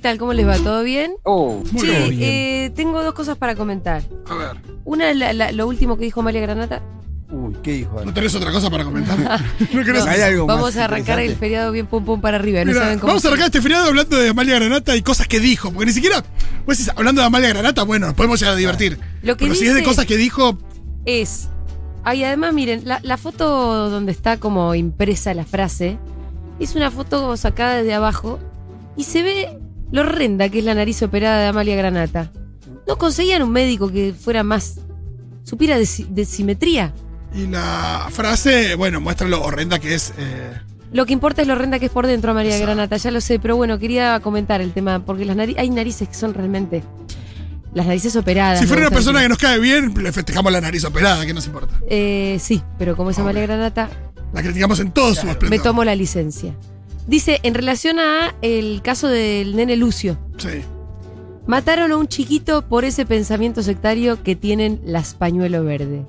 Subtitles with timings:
[0.00, 0.16] ¿qué tal?
[0.18, 0.56] ¿Cómo les va?
[0.56, 1.12] ¿Todo bien?
[1.24, 2.22] Oh, Muy Che, bien.
[2.22, 4.02] eh, tengo dos cosas para comentar.
[4.30, 4.56] A ver,
[4.86, 6.80] Una, la- la- lo último que dijo Amalia Granata.
[7.30, 8.02] uy, ¿qué dijo?
[8.02, 9.18] ¿no tenés otra cosa para comentar?
[9.74, 12.38] ¿No querés- No, ¿Hay algo más vamos a arrancar el feriado bien pum pum para
[12.38, 12.60] arriba.
[12.64, 15.28] No Mira, saben cómo vamos a arrancar este feriado hablando de Amalia Granata y cosas
[15.28, 15.70] que dijo.
[15.70, 16.24] Porque ni siquiera,
[16.64, 18.98] pues hablando de Amalia Granata, bueno, nos podemos llegar a divertir.
[19.22, 20.56] Lo que Pero si es de cosas que dijo,
[21.04, 21.50] es.
[22.04, 25.98] Ay, además, miren, la, la foto donde está como impresa la frase
[26.58, 28.38] es una foto sacada desde abajo
[28.96, 29.58] y se ve
[29.92, 32.30] lo horrenda que es la nariz operada de Amalia Granata.
[32.86, 34.80] ¿No conseguían un médico que fuera más.
[35.44, 36.92] supiera de, si- de simetría?
[37.32, 40.12] y la frase, bueno, muestra lo horrenda que es.
[40.18, 40.52] eh,
[40.92, 42.66] Lo que importa es lo horrenda que es por dentro María Exacto.
[42.74, 46.08] Granata, ya lo sé, pero bueno, quería comentar el tema, porque las nari- hay narices
[46.08, 46.82] que son realmente.
[47.72, 48.58] Las narices operadas.
[48.58, 51.46] si fuera una persona que nos cae bien, le festejamos la nariz operada, ¿qué nos
[51.46, 51.78] importa?
[51.88, 53.88] Eh, sí, pero como es Amalia Granata,
[54.32, 55.50] La criticamos en todo su esplendor.
[55.50, 56.52] me tomo la licencia.
[57.06, 60.62] Dice, en relación a el caso del nene Lucio, Sí.
[61.46, 66.04] mataron a un chiquito por ese pensamiento sectario que tienen las pañuelo verde.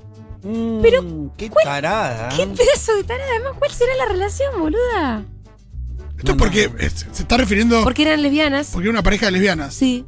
[0.82, 2.28] Pero, qué tarada.
[2.30, 3.30] ¿Qué pedazo de tarada?
[3.36, 5.24] Además, ¿cuál será la relación, boluda?
[6.18, 6.78] Esto No, es porque no.
[6.80, 7.82] eh, se está refiriendo.
[7.84, 8.70] Porque eran lesbianas.
[8.72, 9.72] Porque era una pareja de lesbianas.
[9.74, 10.04] Sí,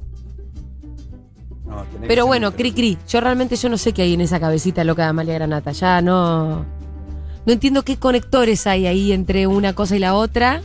[1.66, 2.98] No, pero bueno, cri cri.
[3.08, 5.72] Yo realmente yo no sé qué hay en esa cabecita loca de Amalia Granata.
[5.72, 6.66] Ya no.
[7.46, 10.62] No entiendo qué conectores hay ahí entre una cosa y la otra.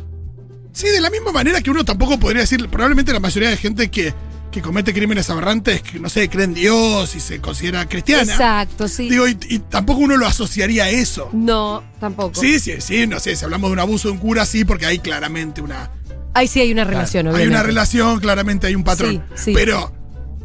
[0.74, 3.90] Sí, de la misma manera que uno tampoco podría decir, probablemente la mayoría de gente
[3.90, 4.14] que,
[4.52, 8.32] que comete crímenes aberrantes, que no sé, cree en Dios y se considera cristiana.
[8.32, 9.10] Exacto, sí.
[9.10, 11.30] Digo, y, y tampoco uno lo asociaría a eso.
[11.34, 12.40] no, tampoco.
[12.40, 14.86] Sí, sí, sí, no sé, si hablamos de un abuso de un cura, sí, porque
[14.86, 15.92] hay claramente una.
[16.34, 17.56] Ahí sí hay una relación, Hay obviamente.
[17.56, 19.24] una relación, claramente hay un patrón.
[19.36, 19.52] Sí, sí.
[19.56, 19.92] Pero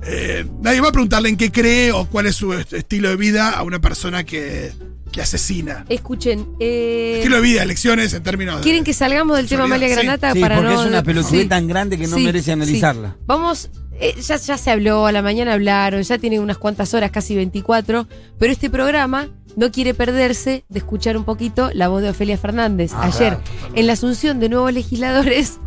[0.02, 3.16] eh, nadie va a preguntarle en qué cree o cuál es su est- estilo de
[3.16, 4.72] vida a una persona que,
[5.14, 5.84] que asesina.
[5.88, 8.62] Escuchen, eh, Estilo de vida, elecciones en términos de.
[8.62, 9.88] ¿quieren que salgamos del tema Amalia.
[9.88, 10.80] Granata Sí, para porque no...
[10.82, 11.44] es una Sí.
[11.46, 12.50] tan grande que no Sí, merece sí.
[12.50, 13.16] analizarla.
[13.24, 13.70] Vamos,
[14.00, 17.36] eh, ya, ya se habló, a la mañana hablaron, ya tiene unas cuantas horas, casi
[17.36, 18.08] 24,
[18.40, 22.90] pero este programa no quiere perderse de escuchar un poquito la voz de Ofelia Fernández
[22.92, 23.40] Ah, ayer claro,
[23.76, 25.58] en la asunción de nuevos legisladores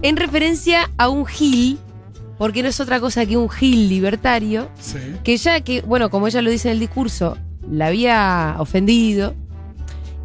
[0.00, 1.78] en referencia a un Gil,
[2.38, 4.96] porque no es otra cosa que un Gil libertario, Sí.
[5.22, 7.36] que ya que, bueno, como ella lo dice en el discurso,
[7.70, 9.34] la había ofendido.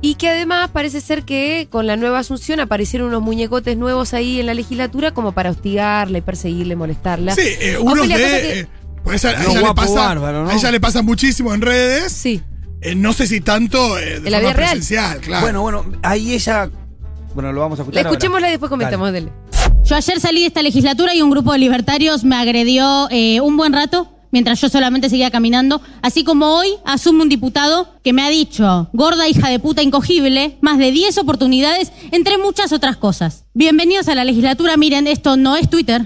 [0.04, 4.40] Y que además parece ser que con la nueva asunción aparecieron unos muñecotes nuevos ahí
[4.40, 7.36] en la legislatura como para hostigarla y perseguirla y molestarla.
[7.36, 8.24] Sí, eh, uno Ofelia, de.
[8.24, 8.68] que- eh,
[9.04, 10.50] pues a, ella le pasa, bárbaro, ¿no?
[10.50, 12.12] a ella le pasa muchísimo en redes.
[12.12, 12.42] Sí.
[12.82, 14.70] eh, no sé si tanto eh, de En la forma vida real.
[14.72, 15.42] presencial, claro.
[15.44, 16.70] Bueno, bueno, ahí ella.
[17.36, 18.06] Bueno, lo vamos a La escuchar.
[18.06, 18.12] ahora.
[18.18, 19.32] escuchémosla y después comentamos, dele.
[19.84, 23.56] Yo ayer salí de esta legislatura y un grupo de libertarios me agredió eh, un
[23.56, 28.24] buen rato mientras yo solamente seguía caminando, así como hoy asume un diputado que me
[28.24, 33.46] ha dicho, gorda hija de puta incogible, más de 10 oportunidades, entre muchas otras cosas.
[33.54, 36.06] Bienvenidos a la legislatura, miren, esto no es Twitter,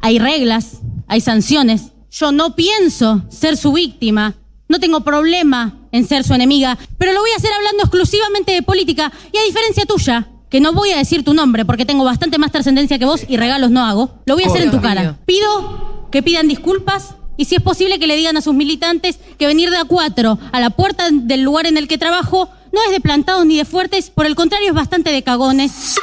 [0.00, 1.92] hay reglas, hay sanciones.
[2.10, 4.34] Yo no pienso ser su víctima,
[4.68, 8.62] no tengo problema en ser su enemiga, pero lo voy a hacer hablando exclusivamente de
[8.62, 12.38] política y a diferencia tuya, que no voy a decir tu nombre porque tengo bastante
[12.38, 15.18] más trascendencia que vos y regalos no hago, lo voy a hacer en tu cara.
[15.24, 19.46] Pido que pidan disculpas y si es posible que le digan a sus militantes que
[19.46, 22.90] venir de a cuatro a la puerta del lugar en el que trabajo no es
[22.92, 25.94] de plantados ni de fuertes, por el contrario es bastante de cagones.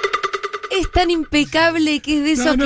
[0.72, 2.66] Es tan impecable que es de eso No,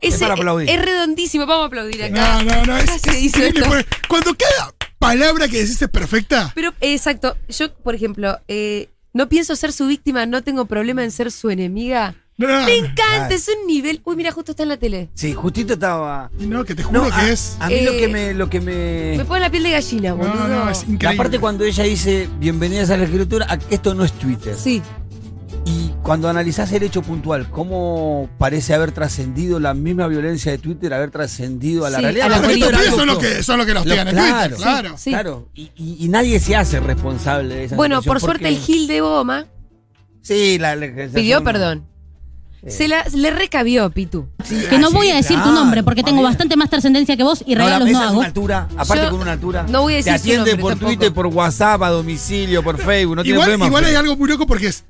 [0.00, 0.06] que.
[0.06, 0.68] Es para aplaudir.
[0.68, 1.46] es redondísimo.
[1.46, 2.42] Vamos a aplaudir acá.
[2.42, 3.64] No, no, no, es, se es hizo esto.
[4.06, 6.52] Cuando cada palabra que decís es perfecta.
[6.54, 7.38] Pero, exacto.
[7.48, 11.48] Yo, por ejemplo, eh, no pienso ser su víctima, no tengo problema en ser su
[11.48, 12.14] enemiga.
[12.36, 12.86] No, no, Me no.
[12.86, 14.00] encanta, es un nivel.
[14.04, 15.08] Uy, mira, justo está en la tele.
[15.14, 16.30] Sí, justito estaba.
[16.40, 17.56] No, que te juro No, que a, es.
[17.60, 18.34] a mí lo Eh, que me.
[18.34, 19.14] Lo que me...
[19.16, 20.48] Me pone la piel de gallina, No, boludo.
[20.48, 21.08] no, es increíble.
[21.10, 24.56] La parte cuando ella dice bienvenidas a la escritura, esto no es Twitter.
[24.58, 24.82] Sí.
[25.66, 30.92] Y cuando analizás el hecho puntual, cómo parece haber trascendido la misma violencia de Twitter,
[30.92, 32.26] haber trascendido a la Sí, realidad.
[32.26, 34.14] a la Porque estos pibes son los que, son los que los Lo- tiran en
[34.14, 34.98] claro, Twitter, claro.
[34.98, 35.10] Sí.
[35.10, 38.58] Claro, y, y- y nadie se hace responsable de esa Bueno, por suerte porque- el
[38.60, 39.46] Gil de Goma
[40.20, 41.86] Sí, la legislación- pidió perdón.
[42.68, 44.28] Se la, le recabió, Pitu.
[44.70, 47.42] Que no Ah, voy a decir tu nombre porque tengo bastante más trascendencia que vos
[47.46, 48.18] y No, la regalos no es hago.
[48.18, 49.66] una altura, aparte Yo con una altura.
[49.68, 50.90] no voy a decir Te su atiende nombre por tampoco.
[50.90, 53.66] Twitter, por WhatsApp, a domicilio, por Facebook, no tiene igual problema.
[53.66, 54.84] igual hay algo muy loco porque es,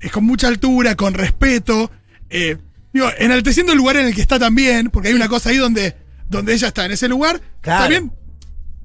[0.00, 1.90] es con mucha altura, con respeto.
[2.30, 2.56] eh,
[2.92, 5.96] digo, enalteciendo el lugar en el que está también, porque hay una cosa ahí donde,
[6.28, 7.40] donde ella está en ese lugar.
[7.60, 7.82] Claro.
[7.82, 8.12] También,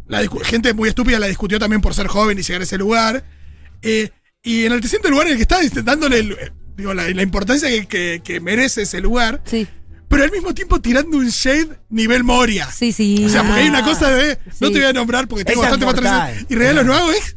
[0.07, 2.77] la discu- gente muy estúpida la discutió también por ser joven y llegar a ese
[2.77, 3.23] lugar.
[3.81, 4.09] eh,
[4.43, 7.21] y enalteciendo el lugar en el que está, dice, dándole el- eh, digo, la, la
[7.21, 9.67] importancia que, que- que merece ese lugar, Sí,
[10.07, 12.69] pero al mismo tiempo tirando un shade nivel Moria.
[12.71, 13.25] sí, sí.
[13.25, 14.37] O sea, porque hay una Ah, cosa de.
[14.59, 14.73] No sí.
[14.73, 16.31] te voy a nombrar porque tengo Esa bastante más.
[16.49, 17.35] Y regalos no hago es.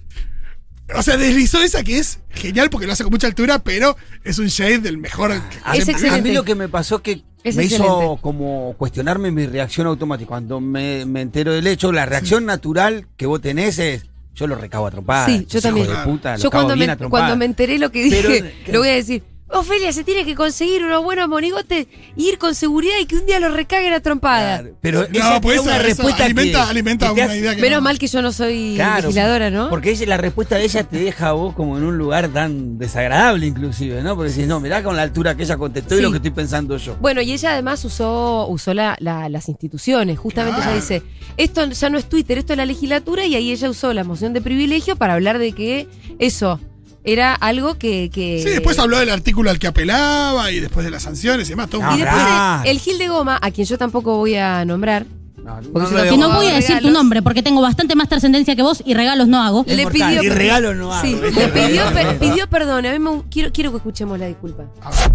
[0.96, 4.38] O sea, deslizó esa que es genial porque lo hace con mucha altura, pero es
[4.40, 5.30] un shade del mejor.
[5.30, 5.92] que Es vi.
[5.92, 6.28] A excelente.
[6.28, 8.20] mí lo que me pasó es que Es me hizo excelente.
[8.22, 10.28] como cuestionarme mi reacción automática.
[10.28, 14.56] Cuando me, me entero del hecho, la reacción natural que vos tenés es, yo lo
[14.56, 15.26] recabo a trompadas.
[15.30, 15.86] Sí, yo también.
[15.86, 18.92] de puta, Yo cuando me, cuando me enteré lo que Pero- dije, lo voy a
[18.94, 19.22] decir.
[19.52, 21.86] Ofelia se tiene que conseguir unos buenos monigotes
[22.16, 24.60] y ir con seguridad y que un día los recaguen a trompada.
[24.60, 27.20] Claro, pero No, esa pues es una eso- eso respuesta alimenta, que, alimenta que te
[27.20, 27.82] una hace- idea que Menos no.
[27.82, 29.68] mal que yo no soy Claro, legisladora, ¿no?
[29.68, 32.78] Porque ella, la respuesta de ella te deja a vos como en un lugar tan
[32.78, 34.14] desagradable inclusive, ¿no?
[34.16, 36.02] Porque decís, no, mirá con la altura que ella contestó y Sí.
[36.02, 36.96] lo que estoy pensando yo.
[37.00, 40.18] Bueno, y ella además usó, usó la- la- las instituciones.
[40.18, 40.72] Justamente Claro.
[40.72, 41.02] ella dice,
[41.36, 44.32] esto ya no es Twitter, esto es la legislatura, y ahí ella usó la moción
[44.32, 45.88] de privilegio para hablar de que
[46.18, 46.60] eso
[47.04, 48.10] era algo que...
[48.12, 51.50] que- Sí, después habló del artículo al que apelaba y después de las sanciones y
[51.52, 51.70] demás.
[51.70, 52.62] Todo No, Y después Claro.
[52.70, 55.06] el Gil de Goma, a quien yo tampoco voy a nombrar,
[55.44, 56.92] No, si Que no voy a decir tu regalos.
[56.92, 59.64] nombre porque tengo bastante más trascendencia que vos y regalos no hago.
[59.66, 60.22] Le pidió...
[60.22, 62.86] Y regalo no hago, le pidió, perdón.
[62.86, 64.64] A mí me, quiero, quiero que escuchemos la disculpa.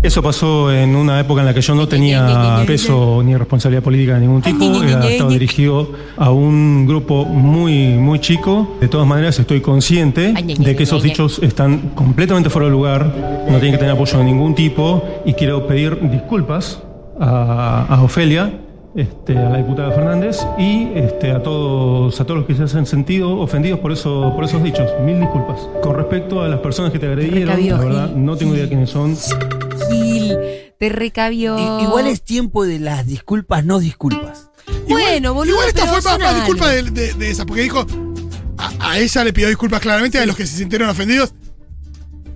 [0.01, 4.15] Eso pasó en una época en la que yo no tenía peso ni responsabilidad política
[4.15, 4.83] de ningún tipo.
[4.83, 8.77] Era- estaba dirigido a un grupo muy, muy chico.
[8.81, 13.05] De todas maneras, estoy consciente de que esos dichos están completamente fuera de lugar.
[13.49, 15.03] No tienen que tener apoyo de ningún tipo.
[15.25, 16.79] Y quiero pedir disculpas
[17.19, 18.59] a, a Ofelia.
[18.95, 22.85] Este, a la diputada Fernández y este, a todos a todos los que se hacen
[22.85, 26.99] sentido ofendidos por eso por esos dichos mil disculpas con respecto a las personas que
[26.99, 28.25] te agredieron recabió, la verdad Gil.
[28.25, 29.17] no tengo idea quiénes son
[29.89, 30.37] Gil,
[30.79, 31.57] te recabió.
[31.57, 34.49] I- Igual es tiempo de las disculpas, no disculpas.
[34.87, 35.53] Bueno, boludo.
[35.55, 36.91] Igual esta fue más, disculpa algo.
[36.91, 37.85] de, de- de esa, porque dijo,
[38.57, 41.33] a, a ella le pidió disculpas claramente a los que se sintieron ofendidos.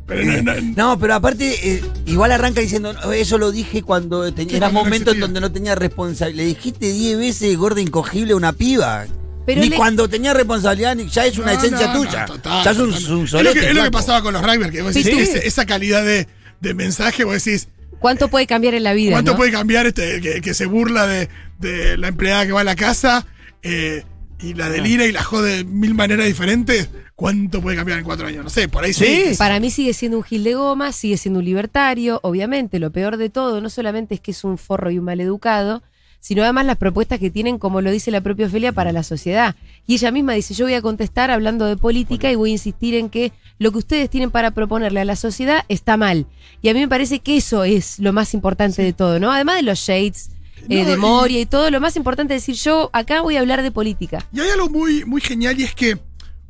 [0.09, 4.33] Pero no, no- No, pero aparte, eh, igual arranca diciendo, "No, eso lo dije cuando
[4.33, 6.43] tenía, Sí, era cuando no momento en donde no tenía responsabilidad.
[6.43, 9.05] Le dijiste 10 veces gorda incogible a una piba.
[9.45, 12.25] Pero ni le- cuando tenía responsabilidad, ni, ya es una no, esencia no, no, tuya.
[12.25, 13.91] total, ya es un, Es lo que, es lo que flaco.
[13.91, 15.19] pasaba con los rugby, que vos decís, Sí.
[15.21, 16.27] ese- esa calidad de,
[16.59, 17.67] de mensaje, vos decís,
[17.99, 19.11] ¿Cuánto puede cambiar en la vida?
[19.11, 19.37] ¿cuánto no?
[19.37, 21.27] puede cambiar este que, que se burla de,
[21.59, 23.25] de la empleada que va a la casa
[23.61, 24.03] eh,
[24.41, 26.89] y la delira y la jode de mil maneras diferentes?
[27.15, 28.43] ¿Cuánto puede cambiar en cuatro años?
[28.43, 29.31] No sé, por ahí sí.
[29.37, 32.19] Para mí sigue siendo un gil de goma, sigue siendo un libertario.
[32.23, 35.83] Obviamente, lo peor de todo no solamente es que es un forro y un maleducado,
[36.21, 39.55] sino además las propuestas que tienen, como lo dice la propia Ofelia, para la sociedad.
[39.85, 42.95] Y ella misma dice, yo voy a contestar hablando de política y voy a insistir
[42.95, 46.25] en que lo que ustedes tienen para proponerle a la sociedad está mal.
[46.61, 49.31] Y a mí me parece que eso es lo más importante de todo, ¿no?
[49.31, 50.29] Además de los shades,
[50.69, 53.37] eh, No, de y- Moria y todo, lo más importante es decir, yo acá voy
[53.37, 54.25] a hablar de política.
[54.31, 55.99] Y hay algo muy, muy genial y es que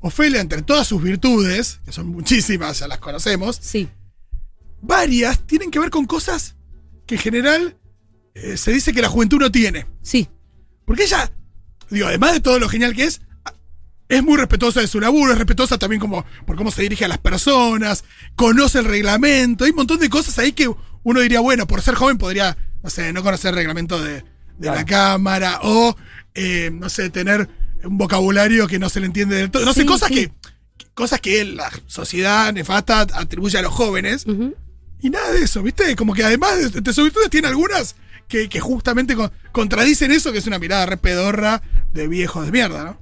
[0.02, 3.90] Ofelia, entre todas sus virtudes, que son muchísimas, ya las conocemos, Sí.
[4.82, 6.56] varias tienen que ver con cosas
[7.06, 7.78] que en general
[8.36, 9.86] eh, se dice que la juventud no tiene.
[10.02, 10.30] Sí.
[10.86, 11.32] Porque ella,
[11.90, 13.22] digo, además de todo lo genial que es,
[14.08, 17.10] es muy respetuosa de su laburo, es respetuosa también como por cómo se dirige a
[17.10, 18.04] las personas,
[18.36, 20.72] conoce el reglamento, hay un montón de cosas ahí que
[21.04, 24.24] uno diría, bueno, por ser joven podría, no sé, no conocer el reglamento de,
[24.58, 25.96] de la cámara o,
[26.34, 27.50] eh, no sé, tener
[27.84, 29.66] un vocabulario que no se le entiende del todo.
[29.66, 30.16] No sé, cosas sí.
[30.16, 30.32] que
[30.94, 34.26] cosas que la sociedad nefasta atribuye a los jóvenes.
[35.02, 35.96] Y nada de eso, ¿viste?
[35.96, 37.96] Como que además de, de sus virtudes tiene algunas
[38.28, 41.62] que, que justamente con- contradicen eso, que es una mirada re pedorra
[41.94, 43.00] de viejos de mierda, ¿no?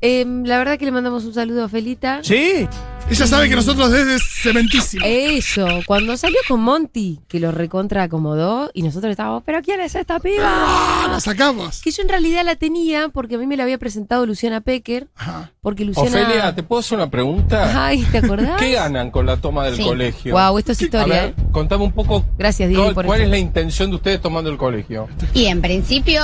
[0.00, 2.20] Em, la verdad que le mandamos un saludo a Felita.
[2.22, 2.68] Sí.
[3.10, 5.02] Ella sabe que nosotros desde cementísimo.
[5.06, 9.94] Eso, cuando salió con Monty, que lo recontra acomodó, y nosotros estábamos, ¿pero quién es
[9.94, 10.20] esta ¡Ah!
[10.20, 11.08] piba?
[11.10, 11.80] La sacamos.
[11.80, 15.08] Que yo en realidad la tenía porque a mí me la había presentado Luciana Pecker,
[15.16, 15.50] Ajá.
[15.62, 16.10] porque Luciana.
[16.10, 17.86] Ofelia, ¿te puedo hacer una pregunta?
[17.86, 18.60] Ay, ¿te acordás?
[18.60, 19.84] ¿Qué ganan con la toma del Sí.
[19.84, 20.34] colegio?
[20.34, 21.34] Wow, esto es A historia, ver, ¿eh?
[21.50, 24.58] contame un poco Gracias, Diego, cuál, por cuál es la intención de ustedes tomando el
[24.58, 25.08] colegio.
[25.32, 26.22] Y en principio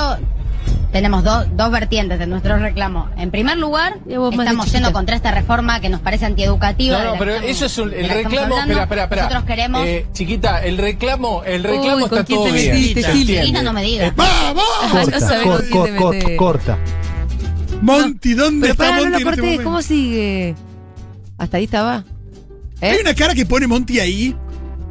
[0.95, 3.09] tenemos do- dos vertientes de nuestro reclamo.
[3.17, 7.03] En primer lugar, estamos yendo contra esta reforma que nos parece antieducativa.
[7.03, 8.57] No, no, pero estamos- eso es un- el reclamo.
[8.57, 9.21] Espera, espera, espera.
[9.23, 9.85] Nosotros queremos.
[9.85, 12.75] Eh, chiquita, el reclamo, el reclamo Uy, ¿con está todo te bien.
[12.75, 13.41] metiste, se.
[13.41, 14.13] Chiquita, no me digas.
[14.15, 14.63] ¡Vamos!
[14.93, 16.37] No con quién te metés.
[16.37, 16.77] corta.
[17.81, 19.63] Monty, ¿dónde Pero está para, no Monty lo en este?
[19.65, 20.55] ¿cómo sigue?
[21.37, 22.05] Hasta ahí estaba.
[22.79, 22.91] ¿Eh?
[22.91, 24.33] Hay una cara que pone Monty ahí,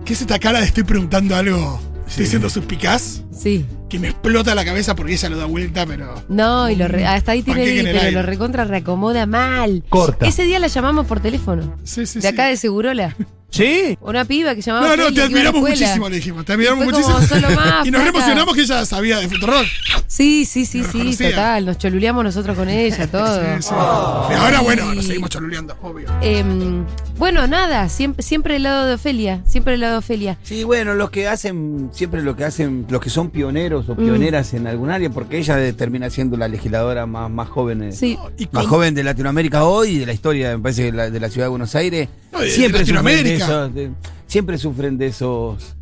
[0.04, 3.64] que es esta cara de estoy preguntando algo, estoy siendo suspicaz, Sí.
[3.88, 6.14] que me explota la cabeza porque ella lo da vuelta, pero...
[6.28, 8.12] No, y lo re- hasta ahí tiene Panqueque en el pero aire.
[8.12, 9.84] lo recontra reacomoda mal.
[9.88, 10.26] Corta.
[10.26, 11.76] Ese día la llamamos por teléfono.
[11.84, 13.16] Sí, sí, De acá de Segurola.
[13.54, 13.96] ¿Sí?
[14.00, 15.76] Una piba que se llamaba No, no, te que iba a la admiramos escuela.
[15.86, 16.44] muchísimo, le dijimos.
[16.44, 17.28] Te admiramos fue como, muchísimo.
[17.28, 18.16] "Sos lo más, y nos flaca".
[18.18, 19.66] emocionamos que ella sabía de Futurock.
[20.06, 21.66] Sí, sí, sí, sí, total.
[21.66, 23.40] Nos choluleamos nosotros con ella, todo.
[23.40, 23.70] Sí, sí.
[23.74, 26.08] Y ahora, bueno, nos seguimos choluleando, obvio.
[26.20, 26.84] Em,
[27.18, 30.38] bueno, nada, siempre, siempre el lado de Ofelia, siempre el lado de Ofelia.
[30.42, 33.92] Sí, bueno, los que hacen, siempre lo que hacen, los que son pioneros Mm.
[33.92, 37.82] o pioneras en algún área, porque ella de- termina siendo la legisladora más, más joven.
[37.84, 38.18] eh, Sí.
[38.38, 41.10] Y Más con- joven de Latinoamérica hoy y de la historia, me parece, de la,
[41.10, 42.08] de la ciudad de Buenos Aires.
[42.32, 43.43] No, de siempre sufren Latinoamérica.
[43.48, 43.90] De-
[44.26, 45.76] siempre sufren de esos.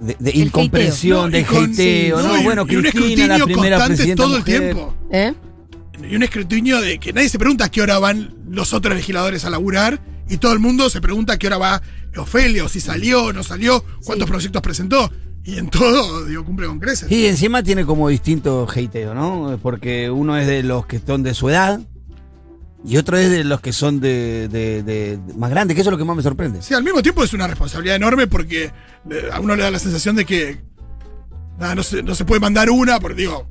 [0.00, 2.28] de, de incomprensión, No, de y hateo, sí, ¿no?
[2.34, 4.60] no, y- bueno, y un Cristina, la escrutinio primera constante presidenta todo el mujer.
[4.60, 4.94] tiempo.
[5.12, 5.34] ¿Eh?
[6.10, 9.44] Y un escrutinio de que nadie se pregunta a qué hora van los otros legisladores
[9.44, 11.82] a laburar y todo el mundo se pregunta a qué hora va
[12.16, 15.10] Ofelia, o si salió o no salió, cuántos proyectos presentó.
[15.44, 17.08] Y en todo, digo, cumple con creces.
[17.08, 19.58] Sí, encima tiene como distinto hateo, ¿no?
[19.62, 21.80] Porque uno es de los que son de su edad
[22.84, 25.90] y otro es de los que son de, de- de- de más grandes, que eso
[25.90, 26.62] es lo que más me sorprende.
[26.62, 28.64] Sí, al mismo tiempo es una responsabilidad enorme porque
[29.10, 30.60] eh, a uno le da la sensación de que
[31.58, 33.48] nada, no, se, no se puede mandar una, porque digo,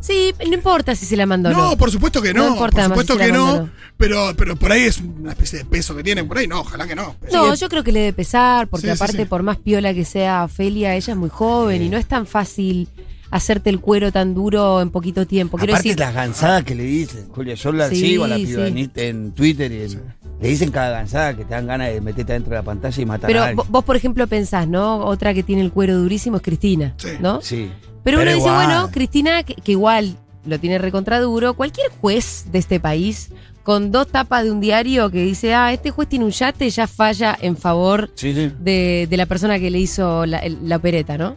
[0.00, 1.76] Sí, no importa si se la mandó o no, no.
[1.76, 4.56] por supuesto que no, No importa por más supuesto si la que no, pero, pero
[4.56, 7.14] por ahí es una especie de peso que tienen, por ahí no, ojalá que no.
[7.32, 9.24] No, yo creo que le debe pesar, porque Sí, sí, aparte, sí.
[9.26, 12.88] por más piola que sea Ofelia, ella es muy joven y no es tan fácil
[13.32, 15.56] hacerte el cuero tan duro en poquito tiempo.
[15.58, 18.36] Quiero Aparte decir, las gansadas que le dicen, Julia, yo la Sí, sigo a la
[18.36, 20.02] piba en, en Twitter y en-
[20.40, 23.06] le dicen cada gansada que te dan ganas de meterte dentro de la pantalla y
[23.06, 23.66] matar a pero alguien.
[23.70, 24.98] vos, por ejemplo, pensás, ¿no?
[25.04, 27.08] Otra que tiene el cuero durísimo es Cristina, Sí.
[27.20, 27.40] ¿no?
[27.40, 27.70] Sí.
[28.04, 32.80] Pero, uno dice, bueno, Cristina, que, que igual lo tiene recontraduro, cualquier juez de este
[32.80, 33.30] país
[33.62, 36.88] con dos tapas de un diario que dice, ah, este juez tiene un yate, ya
[36.88, 38.50] falla en favor Sí, sí.
[38.58, 41.36] de, de la persona que le hizo la, la opereta, ¿no?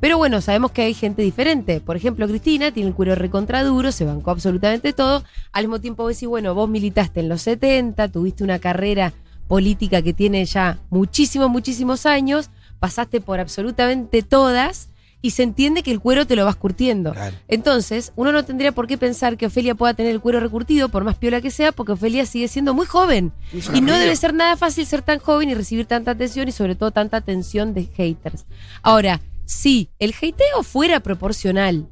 [0.00, 1.80] Pero bueno, sabemos que hay gente diferente.
[1.80, 5.24] Por ejemplo, Cristina tiene el cuero recontraduro, se bancó absolutamente todo.
[5.52, 9.12] Al mismo tiempo decís, bueno, vos militaste en los 70, tuviste una carrera
[9.48, 14.88] política que tiene ya muchísimos, muchísimos años, pasaste por absolutamente todas
[15.22, 17.12] y se entiende que el cuero te lo vas curtiendo.
[17.12, 17.36] Claro.
[17.46, 21.04] Entonces, uno no tendría por qué pensar que Ofelia pueda tener el cuero recurtido, por
[21.04, 23.32] más piola que sea, porque Ofelia sigue siendo muy joven.
[23.72, 26.74] Y no debe ser nada fácil ser tan joven y recibir tanta atención y sobre
[26.74, 28.46] todo tanta atención de haters.
[28.82, 29.20] Ahora,
[29.52, 31.88] si el hateo fuera proporcional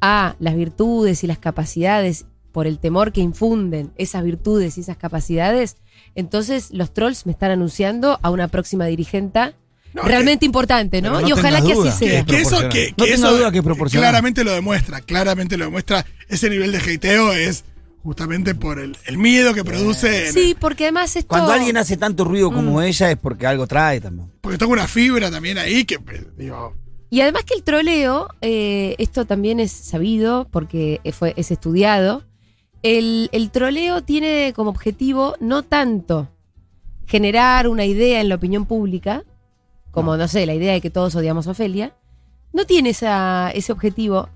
[0.00, 4.96] a las virtudes y las capacidades por el temor que infunden esas virtudes y esas
[4.96, 5.76] capacidades,
[6.14, 9.54] entonces los trolls me están anunciando a una próxima dirigenta
[9.94, 11.20] No, realmente importante, ¿no?
[11.20, 11.90] no y ojalá que duda.
[11.90, 12.24] así sea.
[12.24, 16.04] que eso, que, No que eso duda que claramente lo demuestra, claramente lo demuestra.
[16.28, 17.64] Ese nivel de hateo es
[18.02, 20.32] justamente por el, el miedo que produce.
[20.32, 21.28] Sí, porque además esto...
[21.28, 22.54] Cuando alguien hace tanto ruido Mm.
[22.54, 24.30] como ella es porque algo trae también.
[24.40, 26.74] porque toca una fibra también ahí que, pues, digo,
[27.10, 32.24] Y además que el troleo, eh, esto también es sabido porque fue, es estudiado,
[32.82, 36.28] el, el troleo tiene como objetivo no tanto
[37.06, 39.24] generar una idea en la opinión pública,
[39.92, 41.94] como no, sé, la idea de que todos odiamos a Ofelia,
[42.52, 44.28] no tiene esa, ese objetivo.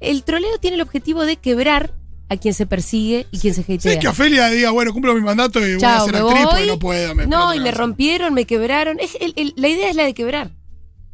[0.00, 1.94] El troleo tiene el objetivo de quebrar
[2.28, 3.78] a quien se persigue y quien se hatea.
[3.94, 6.66] sí, que Ofelia diga, bueno, cumplo mi mandato y voy a Chao, ser porque voy.
[6.68, 7.14] no puedo.
[7.14, 9.00] me no, y me rompieron, me quebraron.
[9.00, 10.50] Es el- el- la idea es la de quebrar.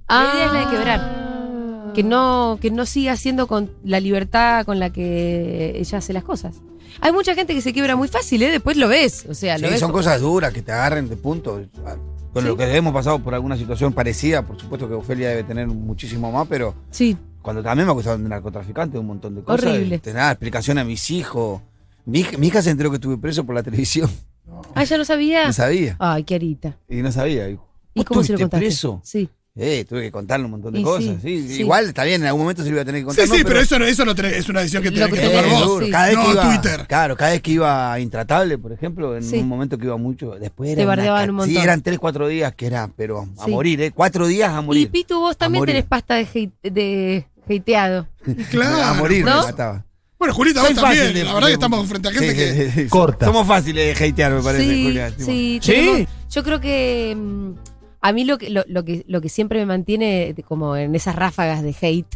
[0.08, 1.92] La idea es la de quebrar.
[1.94, 6.24] Que no, que no siga siendo con la libertad con la que ella hace las
[6.24, 6.56] cosas.
[7.00, 8.50] Hay mucha gente que se quiebra muy fácil, ¿eh?
[8.50, 9.26] Después lo ves.
[9.28, 11.60] O sea, lo Sí, ves son como- cosas duras que te agarren de punto.
[12.32, 12.48] Con Sí.
[12.48, 16.32] lo que hemos pasado por alguna situación parecida, por supuesto que Ofelia debe tener muchísimo
[16.32, 17.16] más, pero Sí.
[17.42, 19.64] cuando también me acusaron de narcotraficante, un montón de cosas.
[19.66, 19.98] Horrible.
[20.00, 21.60] Te da explicación a mis hijos.
[22.06, 24.10] Mi hija, mi hija se enteró que estuve preso por la televisión.
[24.74, 25.46] Ah, ya no sabía.
[25.46, 25.96] No sabía.
[26.00, 26.76] Ay, qué arita.
[26.88, 27.48] Y no sabía.
[27.48, 27.54] ¿Y
[27.94, 28.64] ¿Vos cómo se lo estuviste contaste?
[28.66, 29.00] preso?
[29.04, 29.28] Sí.
[29.56, 31.14] Eh, tuve que contarle un montón de Y cosas.
[31.22, 31.54] sí, sí.
[31.54, 31.60] sí.
[31.60, 33.36] Igual está bien, en algún momento se lo iba a tener que Sí, contar.
[33.36, 33.48] sí, ¿no?
[33.48, 35.84] pero, eso, no- eso no tenés- es una decisión que tenés que que tomar vos.
[35.84, 35.90] sí.
[35.92, 36.86] Cada vez no que iba, Twitter.
[36.88, 39.36] Claro, cada vez que iba a Intratable, por ejemplo, en Sí.
[39.36, 41.62] un momento que iba mucho, después era Te bardeaban un Sí, montón.
[41.62, 43.50] eran tres, cuatro días que era, pero a Sí.
[43.52, 43.92] morir, ¿eh?
[43.92, 44.82] Cuatro días a morir.
[44.82, 48.08] Y Pitu, vos también tenés pasta de, hate- de hateado.
[48.50, 48.82] Claro.
[48.82, 49.38] a morir ¿No?
[49.38, 49.84] me mataba.
[50.18, 51.14] Bueno, Julita, Soy vos también.
[51.14, 52.52] de- la verdad de- que estamos frente a gente Sí, que.
[52.54, 52.88] sí, sí, sí.
[52.88, 53.26] Corta.
[53.26, 55.10] Somos fáciles de hatear, me parece, sí, Julia.
[55.12, 55.30] tipo.
[55.30, 55.70] sí, ¿Sí?
[55.72, 57.50] tenemos- yo creo que mm,
[58.04, 61.16] a mí lo que, lo, lo que lo que siempre me mantiene como en esas
[61.16, 62.14] ráfagas de hate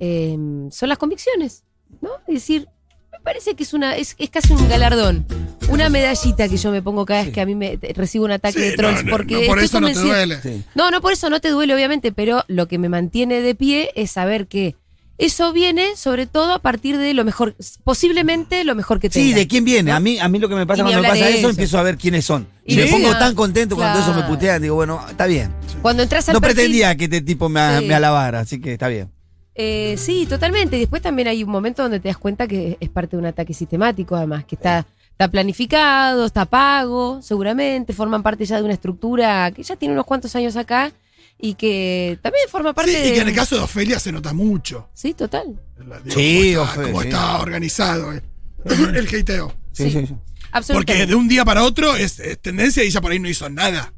[0.00, 0.36] eh,
[0.72, 1.62] son las convicciones,
[2.00, 2.10] ¿no?
[2.26, 2.66] Es decir,
[3.12, 5.24] me parece que es una es, es casi un galardón,
[5.68, 8.58] una medallita que yo me pongo cada vez que a mí me recibo un ataque
[8.58, 10.40] Sí, de trolls no, no, porque no por estoy eso no te duele.
[10.42, 10.64] Sí.
[10.74, 13.92] no, no por eso no te duele, obviamente, pero lo que me mantiene de pie
[13.94, 14.74] es saber que
[15.18, 17.54] eso viene sobre todo a partir de lo mejor,
[17.84, 19.36] posiblemente lo mejor que Sí, tenga.
[19.36, 19.92] ¿de quién viene?
[19.92, 21.50] A mí, a mí lo que me pasa cuando me pasa eso, eso.
[21.50, 22.46] empiezo a ver quiénes son.
[22.66, 24.60] Y me sí, pongo tan contento cuando eso me putean.
[24.60, 25.52] Digo, bueno, está bien.
[25.82, 27.84] Cuando entras al No perfil- pretendía que este tipo me, Sí.
[27.86, 29.10] me alabara, así que está bien.
[29.54, 30.76] Eh, sí, totalmente.
[30.76, 33.26] Y después también hay un momento donde te das cuenta que es parte de un
[33.26, 38.72] ataque sistemático, además, que está Está planificado, está pago, seguramente, forman parte ya de una
[38.72, 40.90] estructura que ya tiene unos cuantos años acá
[41.38, 43.08] y que también forma parte Sí, de...
[43.08, 44.88] y que en el caso de Ofelia se nota mucho.
[44.94, 45.60] Sí, total.
[45.86, 47.08] La- Sí, cómo está, Ofe- cómo sí.
[47.08, 48.22] está organizado eh.
[48.64, 49.54] el hateo.
[49.72, 50.14] Sí, sí, sí.
[50.52, 50.74] Absolutamente.
[50.74, 53.48] Porque de un día para otro es, es tendencia y ella por ahí no hizo
[53.50, 53.92] nada.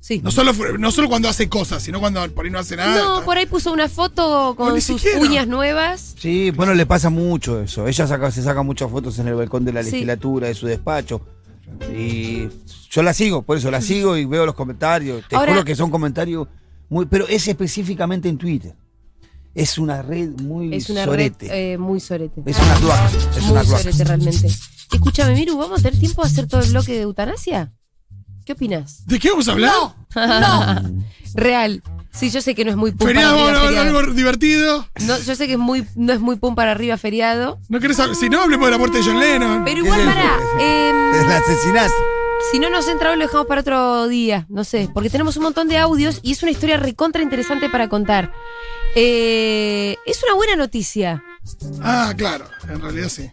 [0.00, 0.20] Sí.
[0.22, 2.96] No solo, fue- no solo cuando hace cosas, sino cuando por ahí no hace nada.
[3.02, 5.20] No, está- por ahí puso una foto con ni sus siquiera.
[5.20, 6.14] uñas nuevas.
[6.18, 7.88] Sí, bueno, le pasa mucho eso.
[7.88, 9.90] Ella saca, se saca muchas fotos en el balcón de la Sí.
[9.92, 11.22] legislatura, de su despacho.
[11.96, 12.48] Y
[12.90, 15.22] yo la sigo, por eso la sigo y veo los comentarios.
[15.28, 16.46] Te Ahora- juro que son comentarios
[16.88, 17.06] muy.
[17.06, 18.74] Pero es específicamente en Twitter.
[19.54, 21.46] Es una red muy Es una sorete.
[21.48, 22.42] red eh, muy sorete.
[22.46, 23.06] Es una cloaca.
[23.36, 23.82] Es muy una cloaca.
[23.84, 24.46] sorete realmente.
[24.92, 27.72] Escúchame, Miru, ¿vamos a tener tiempo de hacer todo el bloque de eutanasia?
[28.44, 29.06] ¿Qué opinas?
[29.06, 29.72] ¿De qué vamos a hablar?
[31.34, 31.82] Real.
[32.14, 33.98] Sí, yo sé que no es muy pum Feriado, para arriba, feriado.
[33.98, 34.88] algo divertido.
[35.06, 37.58] No, yo sé que es muy, no es muy pum para arriba feriado.
[37.68, 38.16] ¿No querés hablar?
[38.16, 39.64] Si no, hablemos de la muerte de John Lennon.
[39.64, 40.38] Pero igual para.
[40.60, 41.92] El asesinato.
[42.52, 44.46] si no nos entra hoy, lo dejamos para otro día.
[44.48, 44.88] No sé.
[44.94, 48.32] Porque tenemos un montón de audios y es una historia recontra interesante para contar.
[48.94, 51.24] Eh, es una buena noticia.
[51.82, 53.28] Ah, claro, en realidad sí.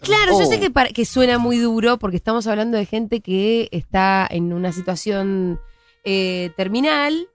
[0.00, 0.50] Claro, yo Oh.
[0.50, 4.52] sé que, para- que suena muy duro porque estamos hablando de gente que está en
[4.52, 5.58] una situación
[6.04, 7.28] eh, terminal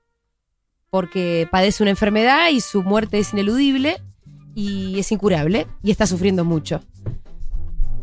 [0.92, 4.00] porque padece una enfermedad y su muerte es ineludible
[4.54, 6.82] y es incurable y está sufriendo mucho.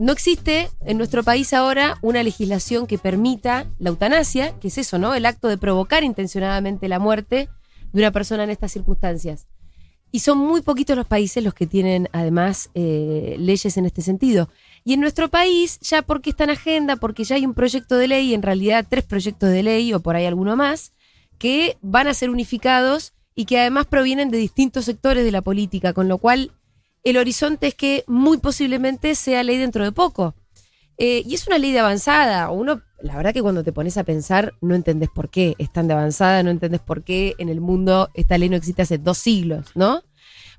[0.01, 4.99] No existe en nuestro país ahora una legislación que permita la eutanasia, que es eso,
[4.99, 5.15] ¿no?
[5.15, 7.51] El acto de provocar intencionadamente la muerte
[7.93, 9.47] de una persona en estas circunstancias.
[10.11, 14.49] Y son muy poquitos los países los que tienen además eh, leyes en este sentido.
[14.83, 18.09] Y en nuestro país, ya porque está en agenda, porque ya hay un proyecto de
[18.09, 20.93] ley, en realidad tres proyectos de ley o por ahí alguno más,
[21.39, 25.93] que van a ser unificados y que además provienen de distintos sectores de la política,
[25.93, 26.53] con lo cual
[27.05, 30.35] el horizonte es que muy posiblemente sea ley dentro de poco.
[30.99, 32.51] Eh, y es una ley de avanzada.
[32.51, 35.87] Uno, la verdad que cuando te pones a pensar, no entendés por qué es tan
[35.87, 39.19] de avanzada, no entendés por qué en el mundo esta ley no existe hace dos
[39.19, 40.03] siglos, ¿no?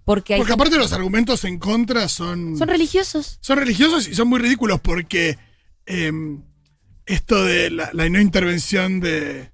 [0.06, 3.38] Porque hay Porque aparte los argumentos en contra son, son religiosos.
[3.42, 5.38] son religiosos y son muy ridículos porque
[5.86, 6.42] em,
[7.06, 9.52] esto de la, la no intervención de...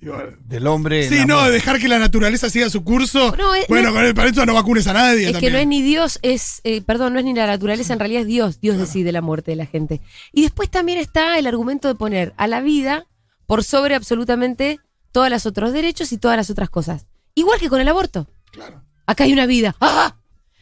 [0.00, 1.08] digo, Del hombre.
[1.08, 3.34] sí, no, dejar que la naturaleza siga su curso.
[3.36, 5.30] No, es- bueno, no- con el, para eso no vacunes a nadie.
[5.30, 7.98] Es que no es ni Dios, es, eh, perdón, no es ni la naturaleza, en
[7.98, 8.60] realidad es Dios.
[8.60, 10.00] Dios decide la muerte de la gente.
[10.32, 13.06] Y después también está el argumento de poner a la vida
[13.46, 14.78] por sobre absolutamente
[15.12, 17.06] todos los otros derechos y todas las otras cosas.
[17.34, 18.28] Igual que con el aborto.
[18.52, 18.82] Claro.
[19.06, 19.74] Acá hay una vida.
[19.80, 20.16] ¡Ah!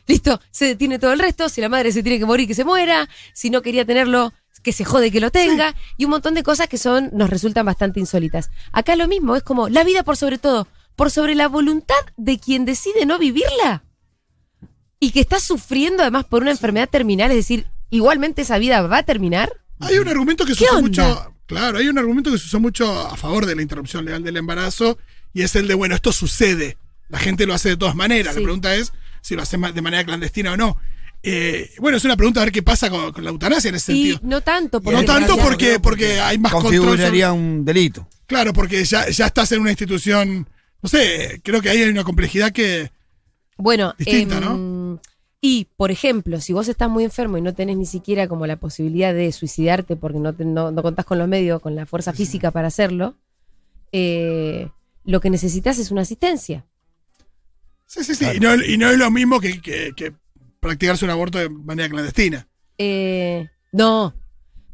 [0.07, 1.49] Listo, se detiene todo el resto.
[1.49, 3.09] Si la madre se tiene que morir, que se muera.
[3.33, 4.33] Si no quería tenerlo,
[4.67, 5.77] que se jode que lo tenga.
[5.97, 8.51] Y un montón de cosas que son, nos resultan bastante insólitas.
[8.73, 10.67] Acá lo mismo, es como la vida por sobre todo.
[10.97, 13.85] Por sobre la voluntad de quien decide no vivirla.
[14.99, 17.31] Y que está sufriendo además por una enfermedad terminal.
[17.31, 19.53] Es decir, igualmente esa vida va a terminar.
[19.79, 20.89] Hay un argumento que se ¿Qué usó onda?
[20.89, 21.35] mucho.
[21.47, 24.99] Claro, hay un argumento que se mucho a favor de la interrupción legal del embarazo
[25.33, 26.77] y es el de, bueno, esto sucede.
[27.09, 28.35] La gente lo hace de todas maneras.
[28.35, 28.41] Sí.
[28.41, 30.77] La pregunta es si lo hace de manera clandestina o no.
[31.29, 33.93] Eh, bueno, es una pregunta a ver qué pasa con, con la eutanasia en ese
[33.93, 34.21] Y sentido.
[34.23, 34.81] no tanto.
[34.81, 36.77] No tanto porque, porque hay más control.
[36.77, 38.07] Configuraría sobre- un delito.
[38.27, 40.49] Claro, porque ya, ya estás en una institución.
[40.83, 42.91] No sé, creo que ahí hay una complejidad que.
[43.57, 44.99] Bueno, Distinta, em,
[45.41, 48.57] Y, por ejemplo, si vos estás muy enfermo y no tenés ni siquiera como la
[48.57, 52.13] posibilidad de suicidarte porque no, te- no, no contás con los medios, con la fuerza
[52.13, 53.17] física para hacerlo,
[53.93, 54.69] eh,
[55.05, 56.65] lo que necesitas es una asistencia.
[57.87, 58.27] Sí, sí, sí.
[58.37, 60.13] Y, no, y no es lo mismo que, que- que
[60.67, 62.47] practicarse un aborto de manera clandestina.
[62.79, 64.15] Eh, no.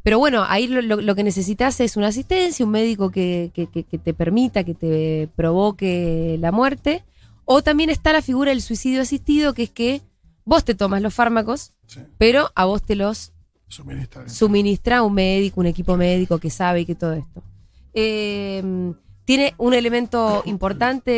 [0.03, 3.67] Pero bueno, ahí lo, lo- lo que necesitas es una asistencia, un médico que, que-
[3.67, 7.03] que- que te permita, que te provoque la muerte.
[7.45, 10.01] O también está la figura del suicidio asistido, que es que
[10.45, 12.01] vos te tomas los fármacos, Sí.
[12.17, 13.31] pero a vos te los
[14.27, 17.41] suministra un médico, un equipo médico que sabe y que todo esto.
[17.93, 18.61] Eh,
[19.25, 21.11] tiene un elemento importante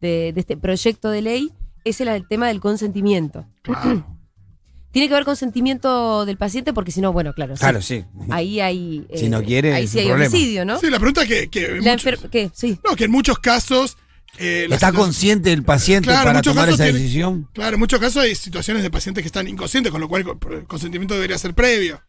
[0.00, 1.52] de, de este proyecto de ley,
[1.84, 3.46] es el, el tema del consentimiento.
[4.92, 8.04] Tiene que haber consentimiento del paciente porque si no, bueno, claro, Claro, sí.
[8.28, 9.06] ahí hay...
[9.08, 10.28] eh, Si no quiere, ahí es sí un hay problema.
[10.34, 10.78] homicidio, ¿no?
[10.78, 11.48] Sí, la pregunta que.
[11.48, 12.50] que en La muchos- ¿Qué?
[12.52, 12.78] Sí.
[12.88, 13.96] no, que en muchos casos.
[14.38, 17.48] eh, ¿Está consciente el paciente Claro, para tomar esa tiene- decisión?
[17.54, 20.64] Claro, en muchos casos hay situaciones de pacientes que están inconscientes, con lo cual el
[20.66, 22.02] consentimiento debería ser previo.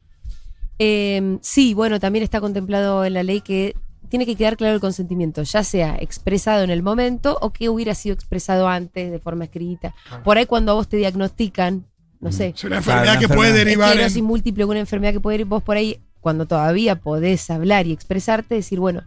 [0.78, 3.76] Eh, sí, bueno, también está contemplado en la ley que
[4.14, 7.96] tiene que quedar claro el consentimiento, ya sea expresado en el momento o que hubiera
[7.96, 9.96] sido expresado antes de forma escrita.
[10.24, 11.88] Por ahí cuando a vos te diagnostican,
[12.20, 14.26] no sé, Es una enfermedad una que puede derivar esclerosis en.
[14.26, 18.54] múltiple, una enfermedad que puede ir vos por ahí, cuando todavía podés hablar y expresarte,
[18.54, 19.02] decir, bueno,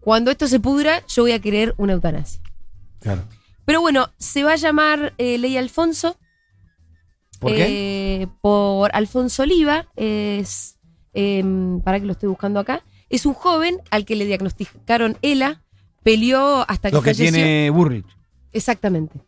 [0.00, 2.42] cuando esto se pudra, yo voy a querer una eutanasia.
[3.00, 3.22] Claro.
[3.64, 6.18] Pero bueno, se va a llamar eh, Ley Alfonso.
[7.40, 8.20] ¿Por qué?
[8.20, 10.78] Eh, por Alfonso Oliva, es,
[11.14, 15.62] em, para que lo estoy buscando acá, es un joven al que le diagnosticaron ELA,
[16.02, 17.32] peleó hasta que Lo que falleció.
[17.32, 18.06] tiene Burrich.
[18.52, 19.20] Exactamente.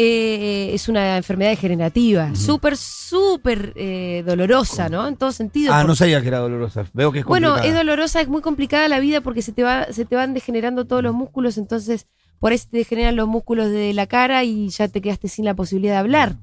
[0.00, 5.08] Eh, es una enfermedad degenerativa, súper, súper eh, dolorosa, ¿no?
[5.08, 5.74] En todo sentido.
[5.74, 6.86] Ah, no sabía que era dolorosa.
[6.92, 7.68] Veo que es bueno, complicada.
[7.68, 10.86] es dolorosa, es muy complicada la vida porque se te, va, se te van degenerando
[10.86, 12.06] todos los músculos, entonces
[12.40, 15.44] por ahí se te degeneran los músculos de la cara y ya te quedaste sin
[15.44, 16.36] la posibilidad de hablar.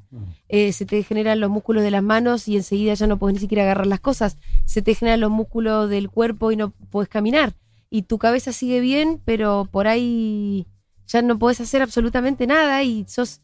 [0.50, 3.40] Eh, se te degeneran los músculos de las manos y enseguida ya no puedes ni
[3.40, 4.38] siquiera agarrar las cosas.
[4.66, 7.54] Se te degeneran los músculos del cuerpo y no puedes caminar.
[7.90, 10.68] Y tu cabeza sigue bien, pero por ahí
[11.08, 13.42] ya no puedes hacer absolutamente nada y sos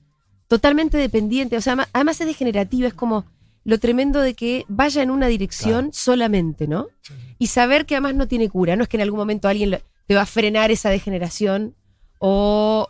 [0.47, 1.55] totalmente dependiente.
[1.55, 3.25] O sea, además es degenerativa, es como
[3.63, 6.87] lo tremendo de que vaya en una dirección solamente, ¿no?
[7.37, 8.75] Y saber que además no tiene cura.
[8.75, 11.75] No es que en algún momento alguien te va a frenar esa degeneración
[12.21, 12.88] o,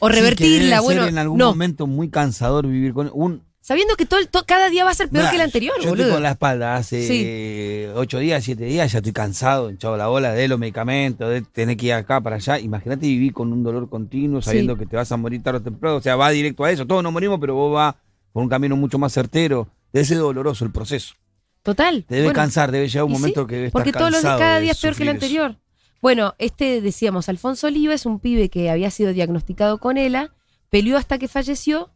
[0.00, 0.56] o Sí, revertirla.
[0.58, 1.46] debe ser bueno, en algún no.
[1.50, 3.44] momento muy cansador vivir con un.
[3.60, 5.74] Sabiendo que todo, el- to- cada día va a ser peor Nah, que el anterior,
[5.80, 6.04] yo boludo.
[6.04, 10.32] estoy con la espalda hace ocho días, siete días, ya estoy cansado, hinchado la bola
[10.32, 12.58] de los medicamentos, de tener que ir acá para allá.
[12.60, 14.78] Imagínate vivir con un dolor continuo, sabiendo Sí.
[14.80, 15.96] que te vas a morir tarde o temprano.
[15.96, 16.86] O sea, va directo a eso.
[16.86, 17.94] Todos nos morimos, pero vos vas
[18.32, 19.68] por un camino mucho más certero.
[19.92, 21.14] Debe ser doloroso el proceso.
[21.62, 22.04] Total.
[22.06, 24.20] Te debe Bueno, cansar, debe llegar un momento sí, que debe Porque estar todos los
[24.22, 25.56] días, cansado cada de día es peor que el eso.
[26.02, 30.32] Bueno, este decíamos, Alfonso Oliva es un pibe que había sido diagnosticado con ELA,
[30.70, 31.90] peleó hasta que falleció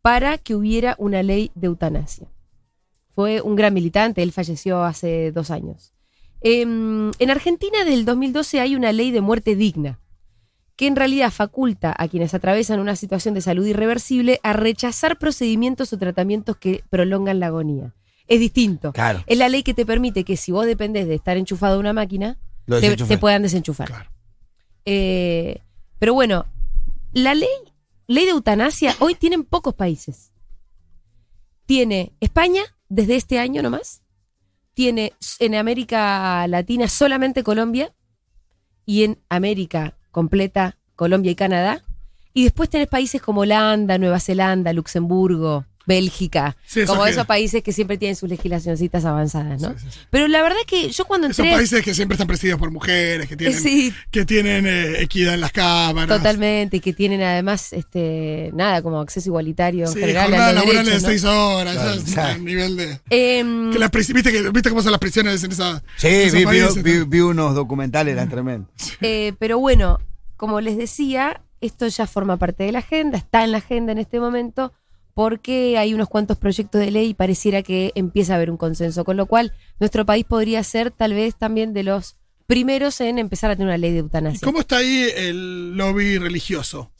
[0.00, 2.28] para que hubiera una ley de eutanasia.
[3.14, 5.92] Fue un gran militante, él falleció hace dos años.
[6.40, 10.00] Em, en Argentina del 2012 hay una ley de muerte digna,
[10.76, 15.92] que en realidad faculta a quienes atravesan una situación de salud irreversible a rechazar procedimientos
[15.92, 17.94] o tratamientos que prolongan la agonía.
[18.26, 18.92] Es distinto.
[18.92, 19.22] Claro.
[19.26, 21.92] Es la ley que te permite que si vos dependés de estar enchufado a una
[21.92, 23.88] máquina, Lo te, te puedan desenchufar.
[23.88, 24.10] Claro.
[24.84, 25.60] Eh,
[25.98, 26.46] pero bueno,
[27.12, 27.48] la ley,
[28.06, 30.32] ley de eutanasia hoy tienen pocos países.
[31.66, 34.02] Tiene España desde este año nomás.
[34.74, 37.94] Tiene en América Latina solamente Colombia.
[38.84, 41.84] Y en América completa Colombia y Canadá.
[42.34, 46.56] Y después tenés países como Holanda, Nueva Zelanda, Luxemburgo, Bélgica.
[46.66, 49.70] Sí, eso como que- esos países que siempre tienen sus legislacioncitas avanzadas, ¿no?
[49.70, 49.98] Sí, sí, sí.
[50.10, 51.56] Pero la verdad que yo cuando Esos entré...
[51.56, 55.40] países que siempre están presididos por mujeres, que tienen, Sí, que tienen eh, equidad en
[55.40, 56.16] las cámaras.
[56.18, 60.54] Totalmente, y que tienen además, este, nada, como acceso igualitario en Sí, general a jornadas
[60.54, 63.00] los laborales de seis horas, Claro, ya es a nivel de...
[63.10, 66.32] Em, Que las ¿viste, que, ¿Viste cómo son las prisiones en esa Sí, en esos
[66.32, 68.70] vi, vi- países, vi- vi unos documentales, eran tremendos.
[69.00, 69.98] eh, pero bueno,
[70.36, 73.98] como les decía, esto ya forma parte de la agenda, está en la agenda en
[73.98, 74.72] este momento,
[75.14, 79.04] porque hay unos cuantos proyectos de ley y pareciera que empieza a haber un consenso,
[79.04, 83.50] con lo cual nuestro país podría ser tal vez también de los primeros en empezar
[83.50, 84.44] a tener una ley de ¿Y eutanasia.
[84.44, 86.90] ¿Cómo está ahí el lobby religioso?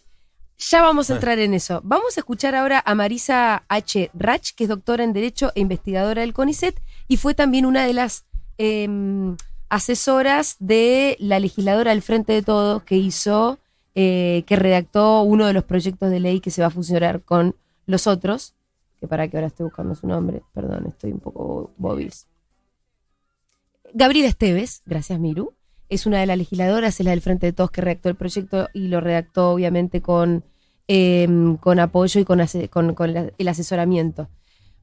[0.70, 1.80] Ya vamos a entrar en eso.
[1.84, 4.10] Vamos a escuchar ahora a Marisa H.
[4.14, 7.92] Rach, que es doctora en Derecho e investigadora del CONICET y fue también una de
[7.92, 8.24] las
[8.58, 9.36] em,
[9.68, 13.58] asesoras de la legisladora del Frente de Todos que hizo,
[13.94, 17.56] eh, que redactó uno de los proyectos de ley que se va a funcionar con
[17.92, 18.54] los otros,
[18.98, 22.26] que para que ahora estoy buscando su nombre, perdón, estoy un poco bobis.
[23.94, 25.54] Gabriela Esteves, gracias Miru,
[25.88, 28.68] es una de las legisladoras, es la del Frente de Todos que redactó el proyecto
[28.72, 30.44] y lo redactó obviamente con,
[30.88, 31.28] eh,
[31.60, 32.40] con apoyo y con,
[32.94, 34.28] con- el asesoramiento.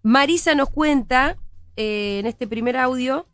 [0.03, 1.37] Marisa nos cuenta
[1.75, 3.25] eh, en este primer audio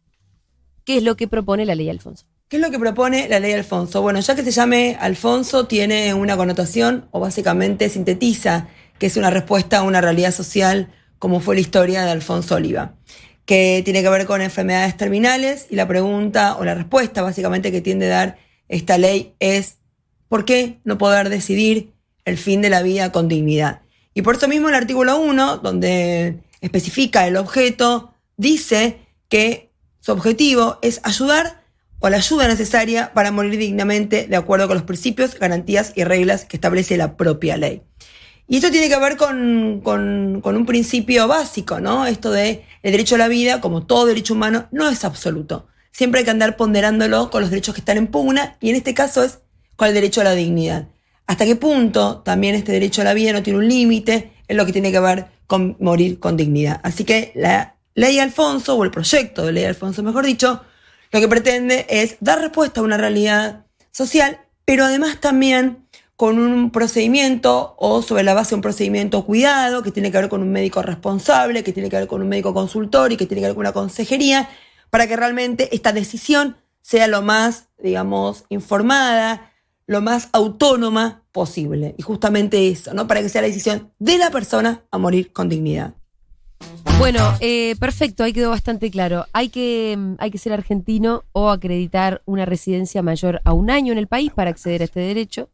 [0.86, 2.26] qué es lo que propone la ley Alfonso.
[2.48, 4.02] ¿Qué es lo que propone la ley Alfonso?
[4.02, 8.68] Bueno, ya que se llame Alfonso, tiene una connotación o básicamente sintetiza
[9.00, 12.96] que es una respuesta a una realidad social como fue la historia de Alfonso Oliva,
[13.46, 17.82] que tiene que ver con enfermedades terminales y la pregunta o la respuesta básicamente que
[17.82, 19.78] tiende a dar esta ley es
[20.28, 21.94] ¿por qué no poder decidir
[22.26, 23.82] el fin de la vida con dignidad?
[24.14, 30.80] Y por eso mismo el artículo 1, donde especifica el objeto, dice que su objetivo
[30.82, 31.64] es ayudar
[32.00, 36.46] o la ayuda necesaria para morir dignamente de acuerdo con los principios, garantías y reglas
[36.46, 37.82] que establece la propia ley.
[38.48, 42.06] Y esto tiene que ver con, con- un principio básico, ¿no?
[42.06, 45.68] Esto de el derecho a la vida, como todo derecho humano, no es absoluto.
[45.92, 48.94] Siempre hay que andar ponderándolo con los derechos que están en pugna y en este
[48.94, 49.40] caso es
[49.76, 50.88] con el derecho a la dignidad.
[51.26, 54.32] ¿Hasta qué punto también este derecho a la vida no tiene un límite?
[54.48, 56.80] Es lo que tiene que ver con morir con dignidad.
[56.84, 60.62] Así que la ley Alfonso, o el proyecto de ley Alfonso, mejor dicho,
[61.12, 65.85] lo que pretende es dar respuesta a una realidad social, pero además también
[66.16, 70.30] con un procedimiento o sobre la base de un procedimiento cuidado, que tiene que ver
[70.30, 73.42] con un médico responsable, que tiene que ver con un médico consultor y que tiene
[73.42, 74.50] que ver con una consejería,
[74.90, 79.52] para que realmente esta decisión sea lo más, digamos, informada,
[79.88, 81.96] lo más autónoma posible.
[81.98, 83.08] Y justamente eso, ¿no?
[83.08, 85.96] Para que sea la decisión de la persona a morir con dignidad.
[86.98, 89.26] Bueno, eh, perfecto, ahí quedó bastante claro.
[89.34, 93.92] Hay que, mm, hay que ser argentino o acreditar una residencia mayor a un año
[93.92, 95.50] en el país para acceder a este derecho.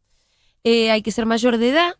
[0.63, 1.95] Eh, hay que ser mayor de edad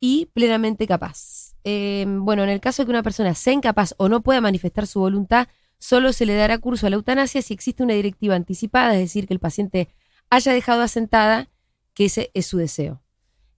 [0.00, 1.54] y plenamente capaz.
[1.64, 4.86] Eh, bueno, en el caso de que una persona sea incapaz o no pueda manifestar
[4.86, 8.94] su voluntad, solo se le dará curso a la eutanasia si existe una directiva anticipada,
[8.94, 9.88] es decir, que el paciente
[10.30, 11.48] haya dejado asentada
[11.94, 13.02] que ese es su deseo.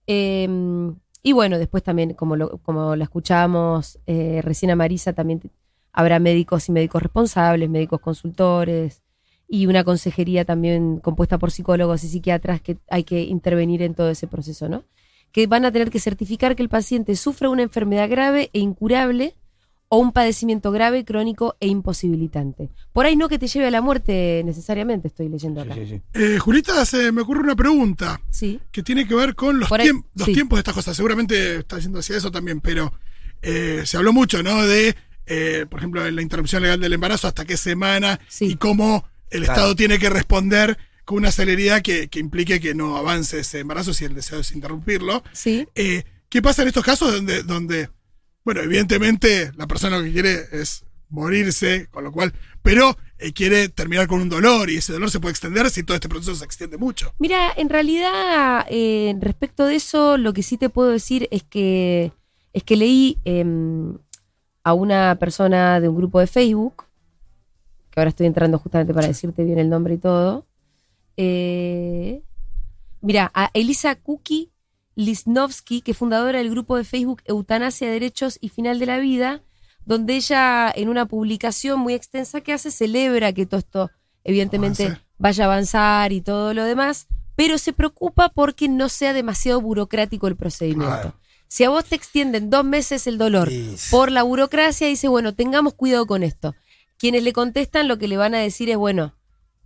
[0.07, 0.47] Eh,
[1.21, 5.41] y bueno, después también, como lo, como la escuchábamos eh, recién a Marisa, también
[5.93, 9.01] habrá médicos y médicos responsables, médicos consultores
[9.53, 14.09] y una consejería también compuesta por psicólogos y psiquiatras que hay que intervenir en todo
[14.09, 14.83] ese proceso, ¿no?
[15.31, 19.35] Que van a tener que certificar que el paciente sufre una enfermedad grave e incurable
[19.89, 22.69] o un padecimiento grave, crónico e imposibilitante.
[22.93, 25.75] Por ahí no que te lleve a la muerte necesariamente, estoy leyendo acá.
[25.75, 26.01] Sí, sí, sí.
[26.19, 28.59] Eh, Julita, se me ocurre una pregunta Sí.
[28.71, 30.97] que tiene que ver con los, Por ahí- tiemp- los tiempos de estas cosas.
[30.97, 32.91] Seguramente está yendo hacia eso también, pero
[33.43, 34.63] eh, se habló mucho, ¿no?
[34.65, 34.95] De,
[35.27, 38.45] eh, por ejemplo, la interrupción legal del embarazo, hasta qué semana Sí.
[38.45, 39.53] y cómo el Claro.
[39.53, 43.93] Estado tiene que responder con una celeridad que, que implique que no avance ese embarazo
[43.93, 45.23] si el deseo es interrumpirlo.
[45.33, 45.67] Sí.
[45.75, 47.89] Eh, ¿Qué pasa en estos casos donde, donde,
[48.45, 53.69] bueno, evidentemente la persona lo que quiere es morirse, con lo cual, pero eh, quiere
[53.69, 56.45] terminar con un dolor y ese dolor se puede extender si todo este proceso se
[56.45, 57.13] extiende mucho?
[57.19, 62.11] Mira, en realidad, eh, respecto de eso, lo que sí te puedo decir es que
[62.53, 63.97] es que leí em,
[64.63, 66.82] a una persona de un grupo de Facebook,
[67.93, 70.47] que ahora estoy entrando justamente para decirte bien el nombre y todo.
[71.15, 72.23] Eh,
[73.01, 74.49] mira, a Elisa Kuki
[74.95, 79.41] Lisnowski, que es fundadora del grupo de Facebook Eutanasia, Derechos y Final de la Vida,
[79.85, 83.91] donde ella en una publicación muy extensa que hace celebra que todo esto
[84.23, 89.61] evidentemente vaya a avanzar y todo lo demás, pero se preocupa porque no sea demasiado
[89.61, 90.85] burocrático el procedimiento.
[90.93, 91.13] Claro.
[91.47, 93.75] Si a vos te extienden dos meses el dolor Sí.
[93.91, 96.55] por la burocracia, dice, bueno, tengamos cuidado con esto.
[97.03, 99.13] Quienes le contestan lo que le van a decir es, bueno,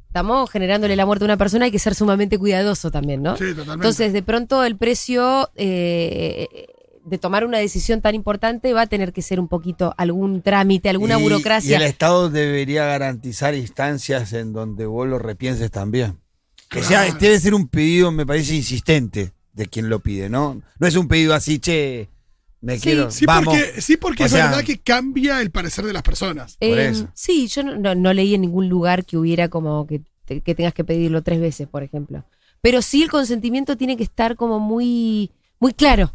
[0.08, 3.38] estamos generándole la muerte a una persona, hay que ser sumamente cuidadoso también, ¿no?
[3.38, 3.74] Sí, totalmente.
[3.76, 6.48] Entonces, de pronto el precio eh,
[7.06, 10.90] de tomar una decisión tan importante va a tener que ser un poquito algún trámite,
[10.90, 11.70] alguna Y- burocracia.
[11.70, 16.18] Y el Estado debería garantizar instancias en donde vos lo repienses también.
[16.72, 17.20] Que sea, Claro.
[17.22, 20.60] debe ser un pedido, me parece, insistente de quien lo pide, ¿no?
[20.80, 22.10] No es un pedido así, che,
[22.62, 22.82] me Sí.
[22.82, 23.54] quiero, Sí, vamos.
[23.56, 26.58] porque, sí, porque O es sea- verdad que cambia el parecer de las personas.
[26.58, 27.08] por eso.
[27.14, 30.56] Sí, yo no, no- no leí en ningún lugar que hubiera como que, te- que
[30.56, 32.26] tengas que pedirlo tres veces, por ejemplo.
[32.62, 36.14] Pero sí el consentimiento tiene que estar como muy, muy claro.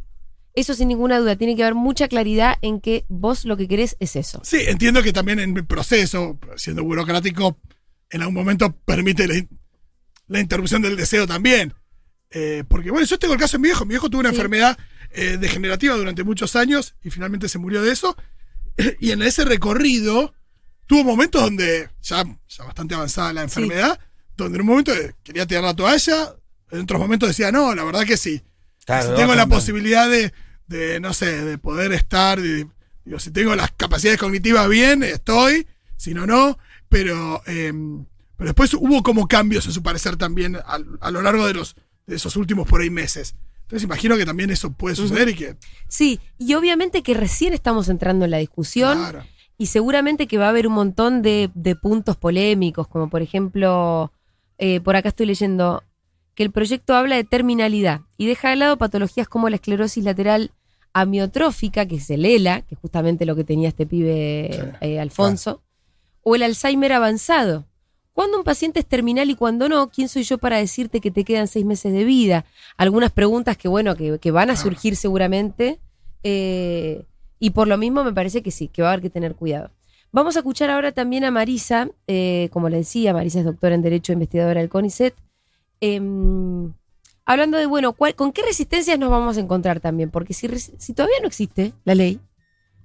[0.54, 3.96] Eso sin ninguna duda, tiene que haber mucha claridad en que vos lo que querés
[4.00, 4.40] es eso.
[4.44, 7.56] Sí, entiendo que también en el proceso, siendo burocrático,
[8.10, 9.48] en algún momento permite la, in-
[10.26, 11.72] la interrupción del deseo también.
[12.30, 13.84] Eh, porque, bueno, yo tengo el caso de mi viejo.
[13.86, 14.34] Mi viejo tuvo una Sí.
[14.36, 14.76] enfermedad
[15.14, 18.16] eh, degenerativa durante muchos años y finalmente se murió de eso.
[19.00, 20.34] Y en ese recorrido
[20.86, 23.98] tuvo momentos donde, ya, ya bastante avanzada la enfermedad,
[24.36, 26.34] donde en un momento quería tirar la toalla,
[26.70, 28.42] en otros momentos decía, no, la verdad que sí.
[28.86, 30.32] Claro, si tengo la posibilidad de,
[30.66, 32.66] de, no sé, de poder estar, de-
[33.04, 37.72] digo, si tengo las capacidades cognitivas bien, estoy, si no, no, pero, eh,
[38.36, 41.76] pero después hubo como cambios en su parecer también a, a lo largo de, los,
[42.06, 43.34] de esos últimos por ahí meses.
[43.72, 45.56] Entonces imagino que también eso puede suceder y que...
[45.88, 48.98] Sí, y obviamente que recién estamos entrando en la discusión.
[48.98, 49.24] Claro.
[49.56, 54.12] Y seguramente que va a haber un montón de, de puntos polémicos, como por ejemplo,
[54.58, 55.84] eh, por acá estoy leyendo
[56.34, 60.50] que el proyecto habla de terminalidad y deja de lado patologías como la esclerosis lateral
[60.92, 65.62] amiotrófica, que es el ELA, que es justamente lo que tenía este pibe eh, Alfonso,
[66.20, 67.64] o el Alzheimer avanzado.
[68.12, 69.88] ¿Cuándo un paciente es terminal y cuándo no?
[69.90, 72.44] ¿Quién soy yo para decirte que te quedan seis meses de vida?
[72.76, 75.80] Algunas preguntas que, bueno, que, que van a surgir seguramente.
[76.22, 77.04] eh,
[77.38, 79.70] y por lo mismo me parece que sí, que va a haber que tener cuidado.
[80.12, 83.82] Vamos a escuchar ahora también a Marisa, eh, como le decía, Marisa es doctora en
[83.82, 85.14] Derecho, investigadora del CONICET,
[85.80, 86.72] em,
[87.24, 90.10] hablando de, bueno, ¿cuál- ¿con qué resistencias nos vamos a encontrar también?
[90.10, 92.20] Porque si, si todavía no existe la ley,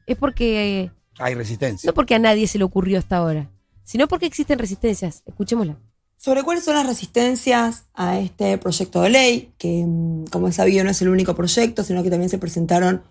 [0.08, 1.88] es porque, eh, Hay resistencia.
[1.88, 3.50] no porque a nadie se le ocurrió hasta ahora,
[3.88, 5.24] sino porque existen resistencias.
[5.26, 5.78] Escuchémosla.
[6.18, 10.84] Sobre cuáles son las resistencias a este proyecto de ley, que mm, como es sabido
[10.84, 13.04] no es el único proyecto, sino que también se presentaron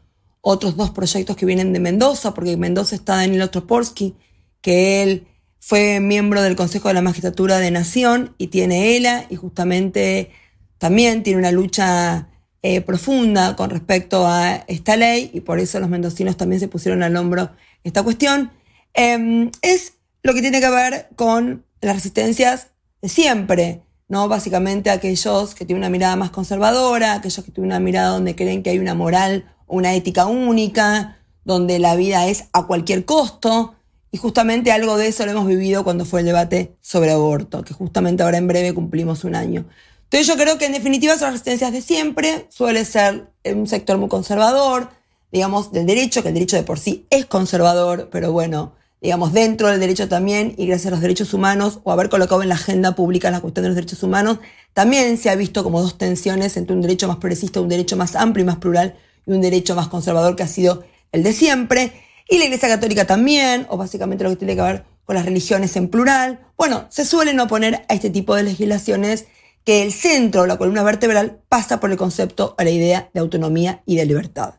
[0.42, 4.16] otros dos proyectos que vienen de Mendoza, porque en Mendoza está Daniel Ostropolsky,
[4.60, 5.26] que él
[5.60, 10.30] fue miembro del Consejo de la Magistratura de Nación y tiene ELA, y justamente
[10.76, 12.28] también tiene una lucha
[12.62, 17.02] eh, profunda con respecto a esta ley, y por eso los mendocinos también se pusieron
[17.02, 17.50] al hombro
[17.82, 18.50] esta cuestión.
[18.92, 19.95] Em, es
[20.26, 22.68] lo que tiene que ver con las resistencias
[23.00, 24.28] de siempre, ¿no?
[24.28, 28.64] Básicamente aquellos que tienen una mirada más conservadora, aquellos que tienen una mirada donde creen
[28.64, 33.74] que hay una moral o una ética única, donde la vida es a cualquier costo.
[34.10, 37.72] Y justamente algo de eso lo hemos vivido cuando fue el debate sobre aborto, que
[37.72, 39.64] justamente ahora en breve cumplimos un año.
[40.04, 43.96] Entonces yo creo que en definitiva son las resistencias de siempre, suele ser un sector
[43.98, 44.90] muy conservador,
[45.30, 48.72] digamos, del derecho, que el derecho de por sí es conservador, pero bueno,
[49.06, 52.48] digamos, dentro del derecho también, y gracias a los derechos humanos, o haber colocado en
[52.48, 54.40] la agenda pública la cuestión de los derechos humanos,
[54.74, 58.16] también se ha visto como dos tensiones entre un derecho más progresista, un derecho más
[58.16, 61.92] amplio y más plural, y un derecho más conservador que ha sido el de siempre.
[62.28, 65.76] Y la Iglesia Católica también, o básicamente lo que tiene que ver con las religiones
[65.76, 66.40] en plural.
[66.58, 69.26] Bueno, se suelen oponer a este tipo de legislaciones
[69.64, 73.84] que el centro, la columna vertebral, pasa por el concepto o la idea de autonomía
[73.86, 74.54] y de libertad.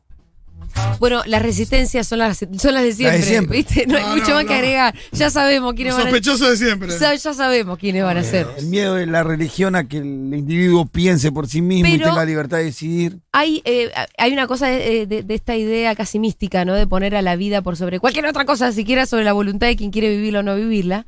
[0.99, 3.57] Bueno, las resistencias son las, son las de siempre, siempre.
[3.57, 3.85] ¿viste?
[3.87, 4.49] No, No, hay mucho no, más no.
[4.49, 4.95] que agregar.
[5.11, 6.89] Ya sabemos quiénes van a Sospechoso de siempre.
[6.99, 8.47] Ya, ya sabemos quiénes van a ser.
[8.57, 12.25] El miedo de la religión a que el individuo piense por sí mismo y tenga
[12.25, 13.19] libertad de decidir.
[13.31, 16.73] Hay, eh, hay una cosa de, de- de esta idea casi mística, ¿no?
[16.73, 19.75] De poner a la vida por sobre cualquier otra cosa, siquiera sobre la voluntad de
[19.75, 21.05] quien quiere vivirla o no vivirla.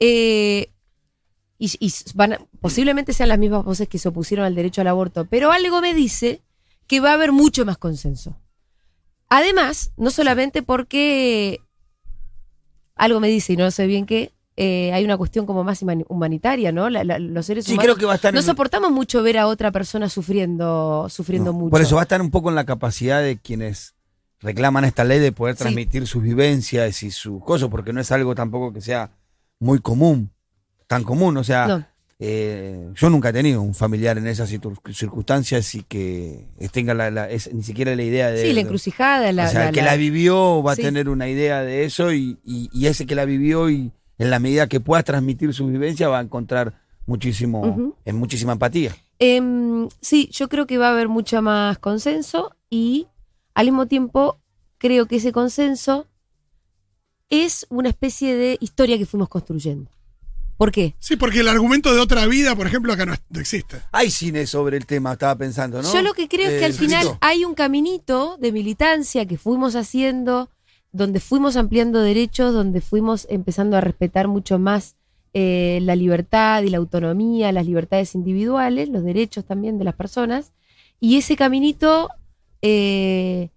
[0.00, 0.70] Eh,
[1.58, 4.88] y y van a- posiblemente sean las mismas voces que se opusieron al derecho al
[4.88, 6.40] aborto, pero algo me dice
[6.86, 8.36] que va a haber mucho más consenso.
[9.28, 11.60] Además, no solamente porque
[12.96, 16.04] algo me dice, y no sé bien qué, eh, hay una cuestión como más humani-
[16.08, 16.90] humanitaria, ¿no?
[16.90, 19.22] La- la- los seres Sí, humanos creo que va a estar no en- soportamos mucho
[19.22, 21.70] ver a otra persona sufriendo, sufriendo No, mucho.
[21.70, 23.94] Por eso va a estar un poco en la capacidad de quienes
[24.40, 25.60] reclaman esta ley de poder Sí.
[25.62, 29.10] transmitir sus vivencias y sus cosas, porque no es algo tampoco que sea
[29.60, 30.32] muy común,
[30.88, 31.36] tan común.
[31.36, 31.86] O sea, No.
[32.20, 37.10] Eh, yo nunca he tenido un familiar en esas circun- circunstancias y que tenga la,
[37.10, 38.42] la- es- ni siquiera la idea de...
[38.42, 40.82] Sí, la encrucijada, la, o sea, el que la- vivió va Sí.
[40.82, 44.30] a tener una idea de eso y, y- y ese que la vivió y en
[44.30, 48.96] la medida que pueda transmitir su vivencia va a encontrar muchísimo, en muchísima empatía.
[49.20, 53.06] Em, sí, yo creo que va a haber mucho más consenso y
[53.54, 54.40] al mismo tiempo
[54.78, 56.06] creo que ese consenso
[57.30, 59.90] es una especie de historia que fuimos construyendo.
[60.58, 60.94] ¿Por qué?
[60.98, 63.76] Sí, porque el argumento de otra vida, por ejemplo, acá no, no existe.
[63.92, 65.90] Hay cine sobre el tema, estaba pensando, ¿no?
[65.92, 67.18] Yo lo que creo es que Eh, al final Luisito.
[67.20, 70.50] hay un caminito de militancia que fuimos haciendo,
[70.90, 74.96] donde fuimos ampliando derechos, donde fuimos empezando a respetar mucho más
[75.32, 80.50] eh, la libertad y la autonomía, las libertades individuales, los derechos también de las personas.
[80.98, 82.08] Y ese caminito
[82.62, 83.50] eh,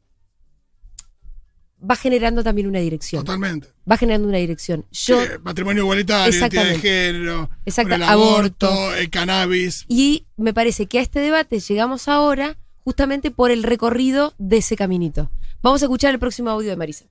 [1.89, 3.23] va generando también una dirección.
[3.23, 3.69] Totalmente.
[3.89, 4.85] Va generando una dirección.
[4.91, 8.95] Yo, Sí, matrimonio igualitario, identidad de género, el aborto, aborto.
[8.95, 9.85] el cannabis.
[9.87, 14.75] Y me parece que a este debate llegamos ahora justamente por el recorrido de ese
[14.75, 15.31] caminito.
[15.61, 17.05] Vamos a escuchar el próximo audio de Marisa.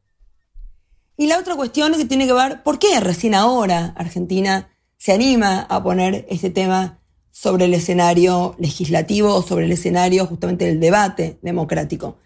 [1.16, 5.61] Y la otra cuestión que tiene que ver, ¿por qué recién ahora Argentina se anima
[5.61, 6.98] a poner este tema
[7.30, 12.18] sobre el escenario legislativo o sobre el escenario justamente del debate democrático?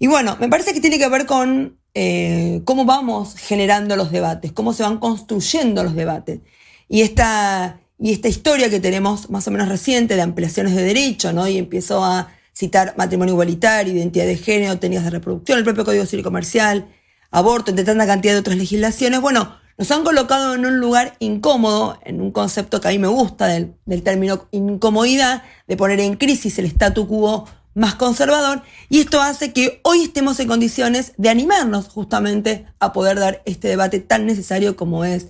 [0.00, 4.50] Y bueno, me parece que tiene que ver con eh, cómo vamos generando los debates,
[4.50, 6.40] cómo se van construyendo los debates.
[6.88, 11.34] Y esta, y esta historia que tenemos más o menos reciente de ampliaciones de derecho,
[11.34, 11.46] ¿no?
[11.46, 16.06] Y empezó a citar matrimonio igualitario, identidad de género, técnicas de reproducción, el propio Código
[16.06, 16.88] Civil Comercial,
[17.30, 19.20] aborto, entre tanta cantidad de otras legislaciones.
[19.20, 23.08] Bueno, nos han colocado en un lugar incómodo, en un concepto que a mí me
[23.08, 29.00] gusta del, del término incomodidad, de poner en crisis el statu quo más conservador, y
[29.00, 34.00] esto hace que hoy estemos en condiciones de animarnos justamente a poder dar este debate
[34.00, 35.28] tan necesario como es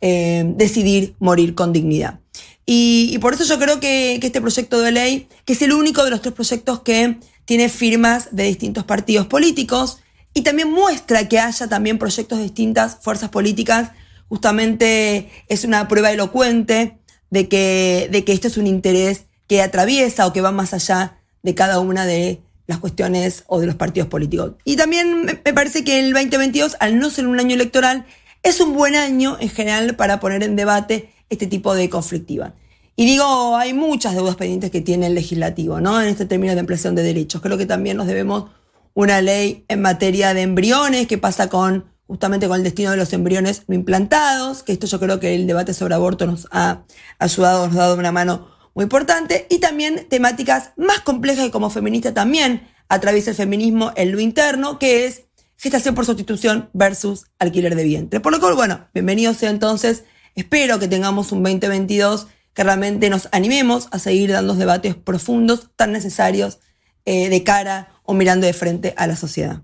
[0.00, 2.20] eh, decidir morir con dignidad.
[2.66, 6.04] Y, por eso yo creo que, que este proyecto de ley, que es el único
[6.04, 10.00] de los tres proyectos que tiene firmas de distintos partidos políticos,
[10.34, 13.92] y también muestra que haya también proyectos de distintas fuerzas políticas,
[14.28, 16.98] justamente es una prueba elocuente
[17.30, 21.17] de que, de que esto es un interés que atraviesa o que va más allá
[21.42, 24.52] de cada una de las cuestiones o de los partidos políticos.
[24.64, 28.04] Y también me parece que el 2022, al no ser un año electoral,
[28.42, 32.54] es un buen año en general para poner en debate este tipo de conflictiva.
[32.94, 36.00] Y digo, hay muchas deudas pendientes que tiene el legislativo, ¿no?
[36.00, 37.40] En este término de ampliación de derechos.
[37.40, 38.50] Creo que también nos debemos
[38.92, 43.12] una ley en materia de embriones, que pasa con justamente con el destino de los
[43.12, 46.82] embriones no implantados, que esto yo creo que el debate sobre aborto nos ha
[47.18, 51.68] ayudado, nos ha dado una mano muy importante, y también temáticas más complejas que como
[51.68, 55.24] feminista también atraviesa el feminismo en lo interno, que es
[55.56, 58.20] gestación por sustitución versus alquiler de vientre.
[58.20, 60.04] Por lo cual, bueno, bienvenido sea entonces,
[60.36, 65.90] espero que tengamos un 2022 que realmente nos animemos a seguir dando debates profundos tan
[65.90, 66.60] necesarios
[67.04, 69.62] eh, de cara o mirando de frente a la sociedad.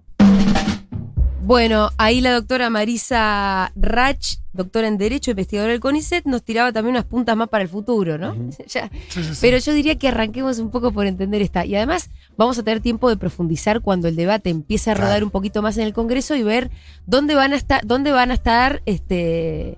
[1.47, 6.95] Bueno, ahí la doctora Marisa Rach, doctora en Derecho, investigadora del CONICET, nos tiraba también
[6.95, 8.35] unas puntas más para el futuro, ¿no?
[8.67, 8.89] Ya.
[9.11, 9.39] Sí, sí, sí.
[9.43, 11.67] Pero yo diría que arranquemos un poco por entender esta.
[11.67, 15.27] Y además vamos a tener tiempo de profundizar cuando el debate empiece a rodar Claro.
[15.27, 16.71] un poquito más en el Congreso y ver
[17.05, 19.77] dónde van a estar, dónde van a estar este,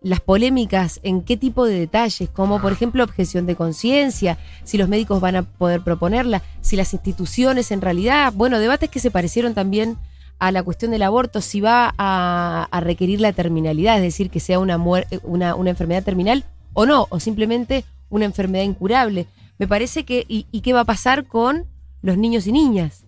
[0.00, 4.88] las polémicas, en qué tipo de detalles, como por ejemplo objeción de conciencia, si los
[4.88, 9.54] médicos van a poder proponerla, si las instituciones en realidad, bueno, debates que se parecieron
[9.54, 9.96] también
[10.38, 14.40] a la cuestión del aborto, si va a, a requerir la terminalidad, es decir, que
[14.40, 19.26] sea una, muer- una, una enfermedad terminal o no, o simplemente una enfermedad incurable.
[19.58, 21.66] Me parece que, y, y qué va a pasar con
[22.02, 23.04] los niños y niñas,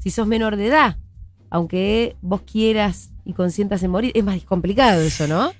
[0.00, 0.96] si sos menor de edad,
[1.50, 5.52] aunque vos quieras y consientas en morir, es más complicado eso, ¿no?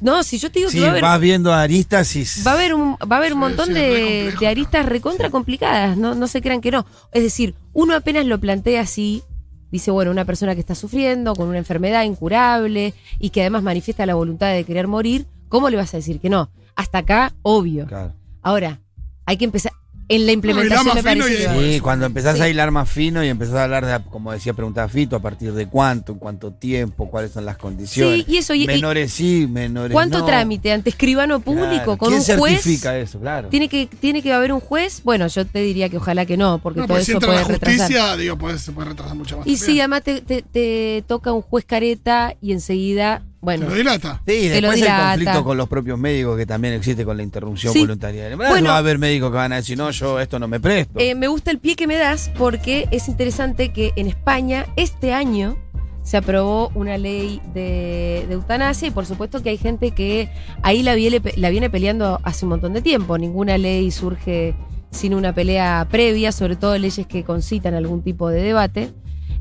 [0.00, 1.02] No, si yo te digo Sí, que va a haber...
[1.02, 2.24] vas viendo aristas y.
[2.46, 4.40] Va a haber un, va a haber un montón sí, de, complejo.
[4.40, 6.86] de aristas recontra complicadas, no, no se crean que no.
[7.12, 9.22] Es decir, uno apenas lo plantea así,
[9.70, 14.06] dice, bueno, una persona que está sufriendo con una enfermedad incurable y que además manifiesta
[14.06, 16.50] la voluntad de querer morir, ¿cómo le vas a decir que no?
[16.76, 17.86] Hasta acá, obvio.
[17.86, 18.14] Claro.
[18.42, 18.80] Ahora,
[19.26, 19.72] hay que empezar.
[20.10, 21.54] En la implementación me y va.
[21.54, 22.42] Sí, cuando empezás Sí.
[22.42, 25.52] a hilar más fino y empezás a hablar de, como decía, preguntaba Fito, a partir
[25.52, 28.24] de cuánto, en cuánto tiempo, cuáles son las condiciones.
[28.26, 30.24] Sí, y eso, y- y- menores sí, menores ¿Cuánto no.
[30.26, 32.54] trámite ante escribano público Claro, con ¿Quién un juez?
[32.60, 33.20] certifica eso?
[33.20, 33.48] Claro.
[33.50, 35.02] ¿Tiene que, ¿Tiene que haber un juez?
[35.04, 37.28] Bueno, yo te diría que ojalá que no, porque No, todo porque si eso entra
[37.28, 37.78] puede la retrasar.
[37.78, 39.46] justicia, digo, puede, se puede retrasar mucho más.
[39.46, 39.80] Y sí, también.
[39.80, 44.22] además te, te- te toca un juez careta y enseguida, bueno, Te lo dilata.
[44.26, 47.22] Sí, Te lo después el conflicto con los propios médicos que también existe con la
[47.22, 47.80] interrupción Sí.
[47.80, 48.34] voluntaria.
[48.36, 48.68] Bueno.
[48.68, 50.98] va a haber médicos que van a decir, no, yo esto no me presto.
[50.98, 55.12] eh, me gusta el pie que me das porque es interesante que en España este
[55.14, 55.56] año
[56.02, 60.30] se aprobó una ley de, de eutanasia y por supuesto que hay gente que
[60.62, 63.16] ahí la viene, la viene peleando hace un montón de tiempo.
[63.18, 64.54] Ninguna ley surge
[64.90, 68.92] sin una pelea previa, sobre todo leyes que concitan algún tipo de debate.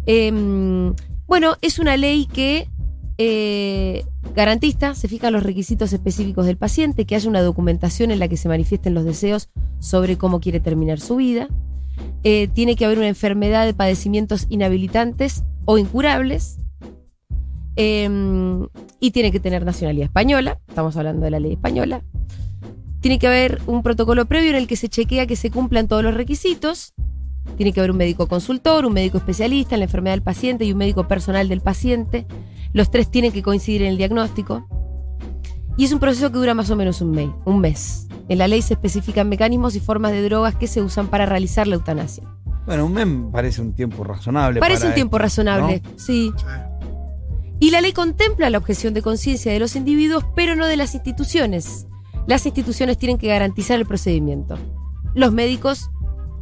[0.05, 0.93] Em,
[1.27, 2.67] bueno, es una ley que
[3.21, 8.29] eh, garantista, se fijan los requisitos específicos del paciente, que haya una documentación en la
[8.29, 9.49] que se manifiesten los deseos
[9.79, 11.49] sobre cómo quiere terminar su vida.
[12.23, 16.59] Eh, tiene que haber una enfermedad de padecimientos inhabilitantes o incurables.
[17.75, 18.67] Em,
[19.01, 22.01] y tiene que tener nacionalidad española, estamos hablando de la ley española.
[23.01, 26.03] Tiene que haber un protocolo previo en el que se chequea que se cumplan todos
[26.03, 26.93] los requisitos.
[27.57, 30.71] Tiene que haber un médico consultor, un médico especialista en la enfermedad del paciente y
[30.71, 32.25] un médico personal del paciente.
[32.73, 34.67] Los tres tienen que coincidir en el diagnóstico.
[35.77, 37.29] Y es un proceso que dura más o menos un mes.
[37.45, 38.07] Un mes.
[38.27, 41.67] En la ley se especifican mecanismos y formas de drogas que se usan para realizar
[41.67, 42.23] la eutanasia.
[42.65, 44.59] Bueno, un mes me parece un tiempo razonable.
[44.59, 45.81] Parece para un tiempo esto, razonable.
[45.95, 46.31] Sí.
[47.59, 50.93] Y la ley contempla la objeción de conciencia de los individuos, pero no de las
[50.93, 51.87] instituciones.
[52.27, 54.57] Las instituciones tienen que garantizar el procedimiento.
[55.15, 55.89] Los médicos,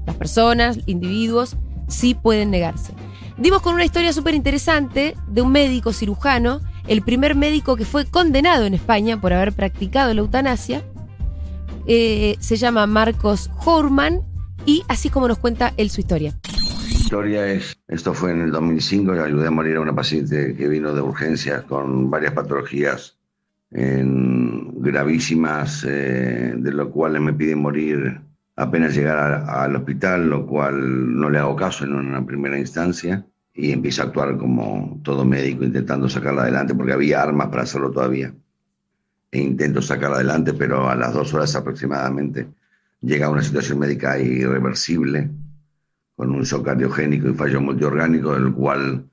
[0.08, 2.94] las personas, individuos, sí pueden negarse.
[3.38, 8.06] Dimos con una historia súper interesante de un médico cirujano, el primer médico que fue
[8.06, 10.84] condenado en España por haber practicado la eutanasia.
[11.86, 14.22] Eh, se llama Marcos Horman
[14.66, 16.34] y así como nos cuenta él su historia.
[16.90, 20.68] historia es, esto fue en el 2005, yo ayudé a morir a una paciente que
[20.68, 23.18] vino de urgencias con varias patologías
[23.72, 28.22] en gravísimas, eh, de lo cual me piden morir
[28.58, 33.72] apenas llegar al hospital, lo cual no le hago caso en una primera instancia y
[33.72, 38.34] empiezo a actuar como todo médico intentando sacarla adelante porque había armas para hacerlo todavía.
[39.32, 42.48] E intento sacarla adelante, pero a las dos horas aproximadamente
[43.02, 45.30] llega una situación médica irreversible
[46.16, 49.08] con un shock cardiogénico y fallo multiorgánico, del cual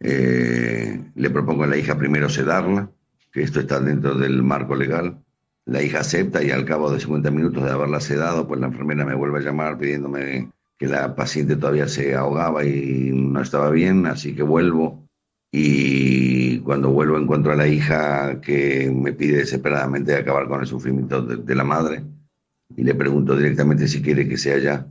[0.00, 2.90] eh, le propongo a la hija primero sedarla,
[3.30, 5.18] que esto está dentro del marco legal.
[5.66, 9.04] La hija acepta y al cabo de 50 minutos de haberla sedado, pues la enfermera
[9.04, 14.06] me vuelve a llamar pidiéndome que la paciente todavía se ahogaba y no estaba bien,
[14.06, 15.08] así que vuelvo.
[15.50, 21.22] Y cuando vuelvo encuentro a la hija que me pide desesperadamente acabar con el sufrimiento
[21.22, 22.04] de, la madre
[22.76, 24.86] y le pregunto directamente si quiere que sea ya.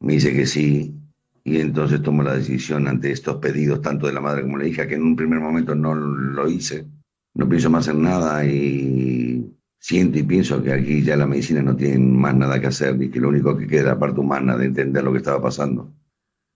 [0.00, 0.94] Me dice que sí
[1.42, 4.70] y entonces tomo la decisión ante estos pedidos tanto de la madre como de la
[4.70, 6.86] hija que en un primer momento no lo hice.
[7.34, 11.74] No pienso más en nada y siento y pienso que aquí ya la medicina no
[11.74, 14.56] tiene más nada que hacer y que lo único que queda es la parte humana
[14.56, 15.92] de entender lo que estaba pasando.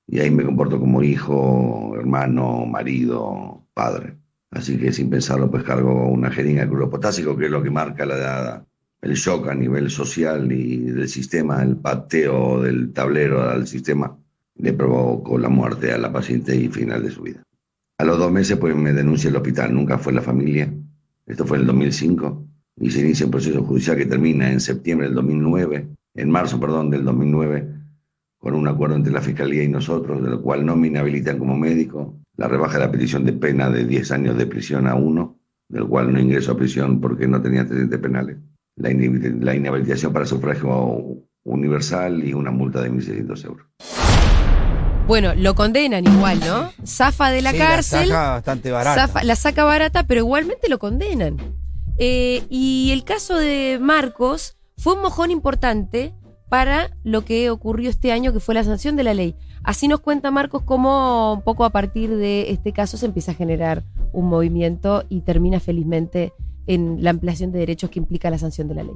[0.06, 4.18] Y ahí me comporto como hijo, hermano, marido, padre.
[4.50, 7.70] Así que sin pensarlo, pues cargo una jeringa de cloro potásico, que es lo que
[7.70, 8.64] marca la,
[9.00, 14.16] el shock a nivel social y del sistema, el pateo del tablero al sistema,
[14.56, 17.42] le provocó la muerte a la paciente y final de su vida.
[17.98, 20.72] A los dos meses, pues me denuncia el hospital, nunca fue la familia.
[21.26, 22.44] Esto fue en el 2005
[22.80, 26.90] y se inicia un proceso judicial que termina en septiembre del 2009, en marzo, perdón,
[26.90, 27.68] del 2009,
[28.38, 31.56] con un acuerdo entre la Fiscalía y nosotros, de lo cual no me inhabilitan como
[31.56, 35.38] médico, la rebaja de la petición de pena de 10 años de prisión a uno,
[35.68, 38.36] del cual no ingreso a prisión porque no tenía antecedentes penales,
[38.76, 41.00] la, inhabil- la inhabilitación para sufragio
[41.44, 43.66] universal y una multa de 1.600 euros.
[45.06, 46.70] Bueno, lo condenan igual, ¿no?
[46.86, 48.08] Zafa de la Sí, cárcel.
[48.08, 49.06] saca bastante barata.
[49.08, 51.36] zafa- la saca barata, pero igualmente lo condenan.
[51.98, 56.14] Eh, y el caso de Marcos fue un mojón importante
[56.48, 59.36] para lo que ocurrió este año, que fue la sanción de la ley.
[59.62, 63.34] Así nos cuenta Marcos cómo un poco a partir de este caso se empieza a
[63.34, 63.82] generar
[64.12, 66.32] un movimiento y termina felizmente
[66.66, 68.94] en la ampliación de derechos que implica la sanción de la ley.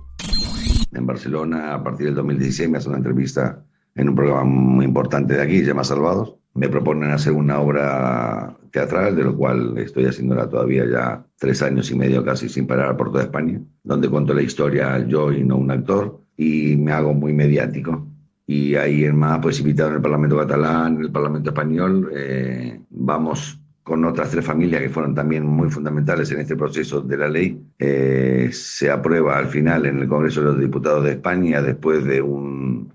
[0.93, 5.35] en Barcelona a partir del 2016 me hace una entrevista en un programa muy importante
[5.35, 6.37] de aquí, se llama Salvados.
[6.55, 11.91] Me proponen hacer una obra teatral, de lo cual estoy haciéndola todavía ya tres años
[11.91, 15.57] y medio casi sin parar por toda España, donde cuento la historia yo y no
[15.57, 18.07] un actor, y me hago muy mediático.
[18.47, 22.81] Y ahí en más, pues invitado en el Parlamento catalán, en el Parlamento español, eh,
[22.91, 27.29] vamos con otras tres familias que fueron también muy fundamentales en este proceso de la
[27.29, 27.59] ley.
[27.79, 32.21] Eh, se aprueba al final en el Congreso de los Diputados de España después de,
[32.21, 32.93] un,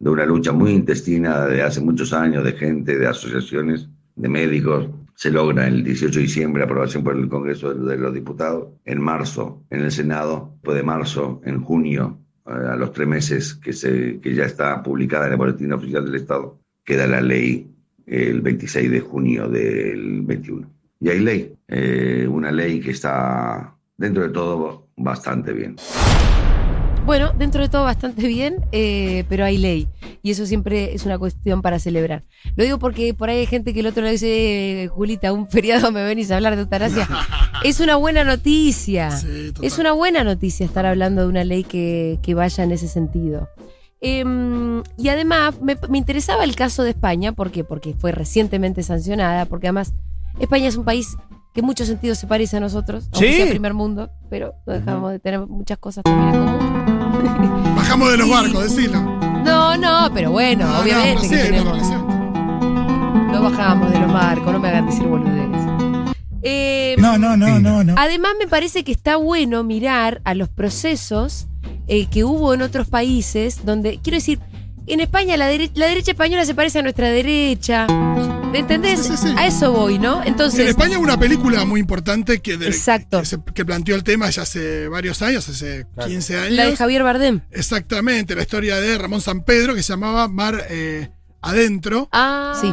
[0.00, 4.88] de una lucha muy intestina de hace muchos años de gente, de asociaciones, de médicos.
[5.22, 8.70] Se logra el 18 de diciembre aprobación por el Congreso de los Diputados.
[8.84, 13.54] En marzo en el Senado, después de marzo, en junio, eh, a los tres meses
[13.54, 17.70] que, se, que ya está publicada en el Boletín Oficial del Estado, queda la ley
[18.04, 20.68] el 26 de junio del 21.
[20.98, 25.76] Y hay ley, eh, una ley que está dentro de todo bastante bien.
[27.04, 29.88] Bueno, dentro de todo bastante bien, eh, pero hay ley.
[30.22, 32.22] Y eso siempre es una cuestión para celebrar.
[32.54, 35.48] Lo digo porque por ahí hay gente que el otro le dice, "Eh, Julita, un
[35.50, 37.08] feriado me venís a hablar de eutanasia.
[37.64, 39.10] es una buena noticia.
[39.10, 39.52] Sí.
[39.62, 43.48] Es una buena noticia estar hablando de una ley que, que vaya en ese sentido.
[44.00, 47.62] Em, y además me, me interesaba el caso de España, ¿por qué?
[47.64, 49.92] Porque fue recientemente sancionada, porque además
[50.40, 51.16] España es un país
[51.54, 53.36] que en muchos sentidos se parece a nosotros, aunque Sí.
[53.38, 56.91] sea primer mundo, pero no dejamos de tener muchas cosas también en común.
[57.82, 59.00] Bajamos de los barcos, decilo.
[59.44, 61.88] No, no, pero bueno, No, no, obviamente pero sí, que tenemos-
[63.32, 66.14] no bajamos de los marcos, no me hagan decir boludeces.
[66.44, 67.94] Eh, No, no, no, no, no.
[67.98, 71.48] Además, me parece que está bueno mirar a los procesos
[71.88, 74.38] eh, que hubo en otros países, donde, quiero decir,
[74.86, 77.88] en España la, dere- la derecha española se parece a nuestra derecha.
[78.54, 79.00] ¿Entendés?
[79.00, 79.34] Sí, sí, sí.
[79.36, 80.22] A eso voy, ¿no?
[80.24, 83.20] Entonces, En España hubo una película muy importante que, de- Exacto.
[83.20, 86.52] que, se- que planteó el tema ya hace varios años, hace 15 años.
[86.52, 87.40] la de Javier Bardem.
[87.50, 92.08] Exactamente, la historia de Ramón San Pedro que se llamaba Mar eh, Adentro.
[92.12, 92.68] Ah, sí.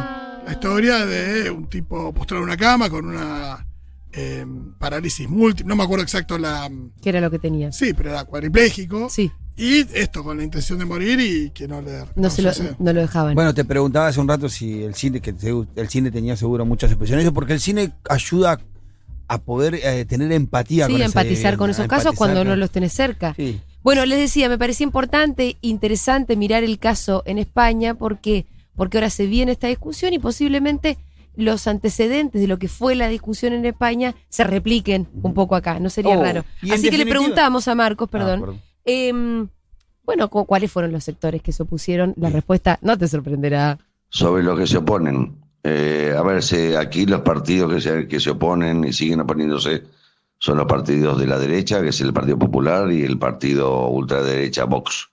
[0.46, 3.66] La historia de un tipo postrado en una cama con una
[4.12, 4.44] eh,
[4.78, 5.68] parálisis múltiple.
[5.68, 6.68] No me acuerdo exacto la.
[7.02, 7.72] Que era lo que tenía.
[7.72, 9.08] Sí, pero era cuadripléjico.
[9.10, 12.04] Sí, Y esto con la intención de morir y que no le.
[12.16, 13.34] no, se lo, no lo dejaban.
[13.34, 16.64] Bueno, te preguntaba hace un rato si el cine, que te- el cine tenía seguro
[16.64, 18.58] muchas expresiones, eso porque el cine ayuda
[19.28, 22.70] a poder eh, tener empatía sí, con ese- empatizar con esos casos cuando no los
[22.70, 23.34] tenés cerca.
[23.36, 23.60] Sí.
[23.82, 28.46] Bueno, les decía, me parecía importante, interesante mirar el caso en España porque
[28.76, 30.96] porque ahora se viene esta discusión y posiblemente
[31.36, 35.78] los antecedentes de lo que fue la discusión en España se repliquen un poco acá,
[35.80, 36.44] no sería Oh, raro.
[36.70, 39.48] Así que le preguntamos a Marcos, Ah, perdón, em,
[40.04, 42.14] bueno, cu- ¿cuáles fueron los sectores que se opusieron?
[42.16, 43.78] La respuesta no te sorprenderá.
[44.08, 45.36] Sobre lo que se oponen.
[45.62, 49.82] Eh, a ver, se- aquí los partidos que se, que se oponen y siguen oponiéndose
[50.38, 54.64] son los partidos de la derecha, que es el Partido Popular, y el partido ultraderecha
[54.64, 55.10] Vox.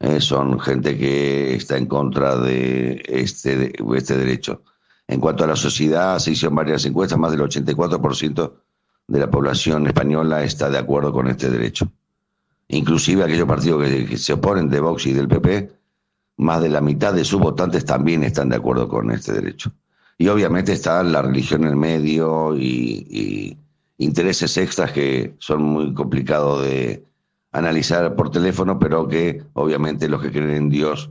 [0.00, 4.62] Eh, son gente que está en contra de este, de este derecho.
[5.06, 8.52] En cuanto a la sociedad, se hicieron varias encuestas, más del 84%
[9.06, 11.88] de la población española está de acuerdo con este derecho.
[12.68, 15.70] Inclusive aquellos partidos que, se oponen de Vox y del PP,
[16.38, 19.72] más de la mitad de sus votantes también están de acuerdo con este derecho.
[20.18, 23.58] Y obviamente está la religión en el medio y, y
[23.98, 27.04] intereses extras que son muy complicados de
[27.52, 31.10] analizar por teléfono, pero que obviamente los que creen en Dios,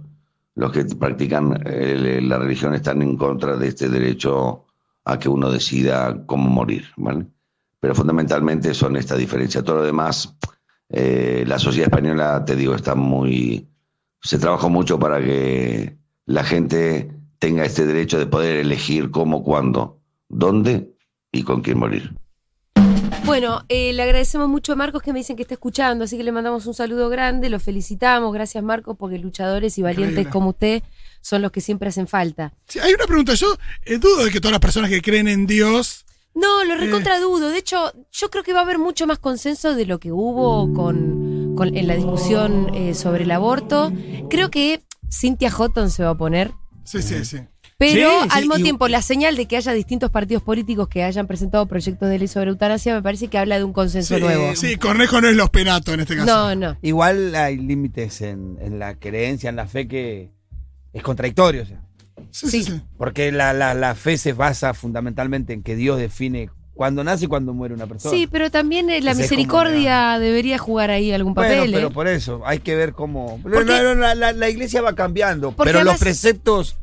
[0.56, 4.66] los que practican eh, la religión están en contra de este derecho
[5.04, 7.26] a que uno decida cómo morir, ¿vale?
[7.80, 9.64] Pero fundamentalmente son esta diferencia.
[9.64, 10.36] Todo lo demás,
[10.90, 13.68] eh, la sociedad española, te digo, está muy...
[14.22, 20.02] Se trabajó mucho para que la gente tenga este derecho de poder elegir cómo, cuándo,
[20.30, 20.96] dónde
[21.32, 22.16] y con quién morir.
[23.26, 26.24] Bueno, eh, le agradecemos mucho a Marcos que me dicen que está escuchando, así que
[26.24, 30.32] le mandamos un saludo grande, lo felicitamos, gracias Marcos, porque luchadores y valientes Increíble.
[30.32, 30.84] como usted
[31.22, 32.54] son los que siempre hacen falta.
[32.68, 33.34] Sí, hay una pregunta.
[33.34, 33.48] Yo
[33.84, 36.05] eh, dudo de que todas las personas que creen en Dios.
[36.36, 36.78] No, lo Eh.
[36.78, 37.50] recontradudo.
[37.50, 40.72] De hecho, yo creo que va a haber mucho más consenso de lo que hubo
[40.74, 43.92] con, con- en la discusión eh, sobre el aborto.
[44.30, 46.52] Creo que Cynthia Houghton se va a oponer.
[46.84, 47.38] Sí, sí, sí.
[47.78, 50.88] Pero Sí, al sí, mismo y- tiempo, la señal de que haya distintos partidos políticos
[50.88, 54.16] que hayan presentado proyectos de ley sobre eutanasia me parece que habla de un consenso
[54.16, 54.56] Sí, nuevo.
[54.56, 56.26] sí, Cornejo no es los penatos en este caso.
[56.26, 56.78] No, no.
[56.82, 60.32] Igual hay límites en, en la creencia, en la fe que
[60.94, 61.64] es contradictorio.
[61.64, 61.82] o sea.
[62.36, 62.72] Sí, sí, Sí.
[62.74, 62.82] sí.
[62.98, 67.28] Porque la, la, la fe se basa fundamentalmente en que Dios define cuándo nace y
[67.30, 68.14] cuándo muere una persona.
[68.14, 71.72] Sí, pero también eh, la misericordia debería jugar ahí algún Bueno, papel.
[71.74, 71.92] pero ¿eh?
[71.92, 73.40] por eso, hay que ver cómo.
[73.42, 76.76] Porque- No, no, no, la, iglesia va cambiando, Porque pero los preceptos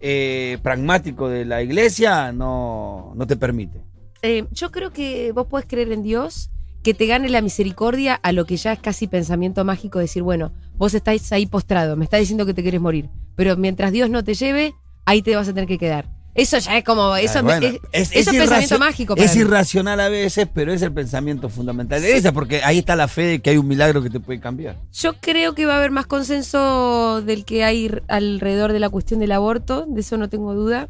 [0.00, 3.82] eh, pragmáticos de la iglesia no, no te permiten.
[4.22, 6.50] Eh, yo creo que vos podés creer en Dios,
[6.82, 10.52] que te gane la misericordia a lo que ya es casi pensamiento mágico, decir, bueno,
[10.76, 14.24] vos estáis ahí postrado, me está diciendo que te querés morir, pero mientras Dios no
[14.24, 14.74] te lleve,
[15.08, 16.06] ahí te vas a tener que quedar.
[16.34, 19.16] Eso ya es como, eso, bueno, es, eso es pensamiento mágico.
[19.16, 19.40] Para Es mí.
[19.40, 23.22] irracional a veces, pero es el pensamiento fundamental de esa, porque ahí está la fe
[23.22, 24.76] de que hay un milagro que te puede cambiar.
[24.92, 29.18] Yo creo que va a haber más consenso del que hay alrededor de la cuestión
[29.18, 30.88] del aborto, de eso no tengo duda.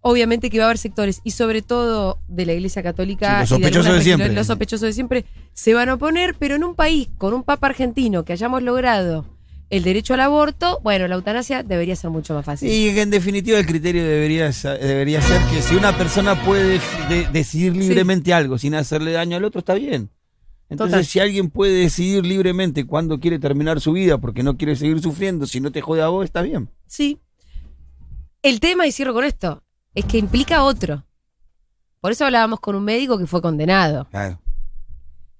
[0.00, 3.48] Obviamente que va a haber sectores, y sobre todo de la Iglesia Católica, Sí, los
[3.50, 4.32] de sospechosos algunas de siempre.
[4.32, 7.66] los sospechosos de siempre, se van a oponer, pero en un país con un papa
[7.68, 9.26] argentino que hayamos logrado
[9.70, 12.68] el derecho al aborto, bueno, la eutanasia debería ser mucho más fácil.
[12.70, 17.76] Y en definitiva el criterio debería, debería ser que si una persona puede de- decidir
[17.76, 20.10] libremente algo sin hacerle daño al otro, está bien.
[20.68, 21.04] Entonces, Total.
[21.04, 25.46] si alguien puede decidir libremente cuándo quiere terminar su vida porque no quiere seguir sufriendo,
[25.46, 26.68] si no te jode a vos, está bien.
[26.86, 27.18] Sí.
[28.42, 29.62] El tema, y cierro con esto,
[29.94, 31.04] es que implica otro.
[32.00, 34.06] Por eso hablábamos con un médico que fue condenado.
[34.10, 34.40] Claro,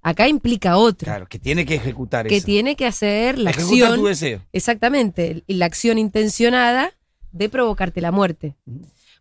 [0.03, 1.05] Acá implica otro.
[1.05, 2.47] claro, que tiene que ejecutar que eso.
[2.47, 4.01] tiene que hacer la Ejecutar acción.
[4.01, 4.41] tu deseo.
[4.53, 6.93] Exactamente, y la acción intencionada
[7.33, 8.57] de provocarte la muerte.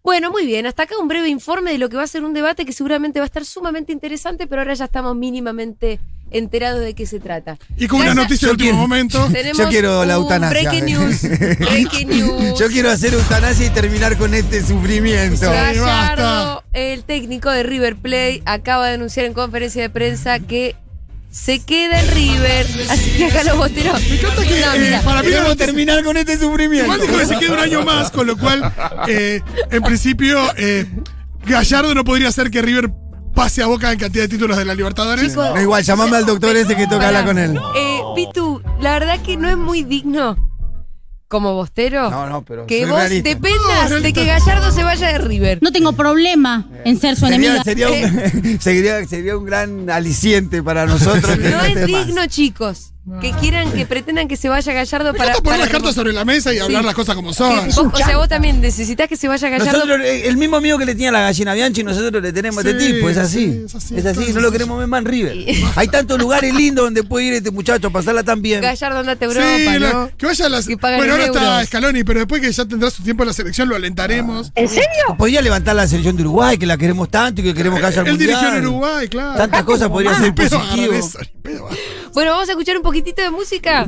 [0.01, 2.33] Bueno, muy bien, hasta acá un breve informe de lo que va a ser un
[2.33, 5.99] debate que seguramente va a estar sumamente interesante, pero ahora ya estamos mínimamente
[6.31, 7.57] enterados de qué se trata.
[7.77, 9.29] Y con una noticia de último momento.
[9.57, 10.61] Yo quiero la eutanasia.
[10.69, 11.21] Breaking news.
[11.59, 12.59] Breaking news.
[12.59, 15.49] Yo quiero hacer eutanasia y terminar con este sufrimiento.
[15.49, 16.63] Gallardo, basta.
[16.73, 20.75] el técnico de River Plate, acaba de anunciar en conferencia de prensa que
[21.31, 22.65] se queda en River.
[22.89, 24.01] Así que acá los boteros.
[24.01, 26.85] Me encanta que No, eh, para mí noticia- terminar con este sufrimiento.
[26.85, 28.71] Igual dijo que se queda un año más, con lo cual,
[29.07, 30.85] eh, en principio, eh,
[31.45, 32.89] Gallardo no podría hacer que River
[33.39, 35.33] pase a boca en cantidad de títulos de la Libertadores.
[35.33, 37.57] Da igual, llamame al doctor ese que toca hablar con él.
[37.73, 40.35] Eh, Pitu, la verdad que no es muy digno
[41.29, 43.29] como bostero No, no, pero que vos realista.
[43.29, 44.25] dependas No, de que.
[44.25, 45.59] Gallardo se vaya de River.
[45.61, 47.63] No tengo problema en ser su enemiga.
[47.63, 51.37] Sería, sería, un, sería, sería un gran aliciente para nosotros.
[51.37, 52.07] No es más.
[52.07, 55.33] digno, chicos, que quieran, que pretendan que se vaya Gallardo para.
[55.33, 56.85] poner para las cartas sobre la mesa y hablar Sí.
[56.85, 57.65] las cosas como son.
[57.67, 59.71] vos- o sea, vos también necesitas que se vaya Gallardo.
[59.85, 62.69] Nosotros, eh, el mismo amigo que le tenía la gallina Bianchi, nosotros le tenemos a
[62.69, 63.39] este tipo, es así.
[63.51, 65.37] sí, es así, es así, entonces, no lo queremos ver más en River.
[65.75, 68.61] Hay tantos lugares lindos donde puede ir este muchacho a pasarla tan bien.
[68.61, 70.09] Gallardo andate a Europa, la- ¿no?
[70.17, 70.67] que vaya a las.
[70.67, 71.65] Que Bueno, en ahora está.
[71.65, 74.51] Scaloni, pero después que ya tendrá su tiempo en la selección, lo alentaremos.
[75.17, 78.01] Podría levantar la selección de Uruguay, que la queremos tanto y que queremos que haya
[78.03, 79.37] Él dirigió en Uruguay, claro.
[79.37, 80.93] Tantas cosas podría Ni ser pedo positivo.
[82.13, 83.87] Bueno, vamos a escuchar un poquitito de música.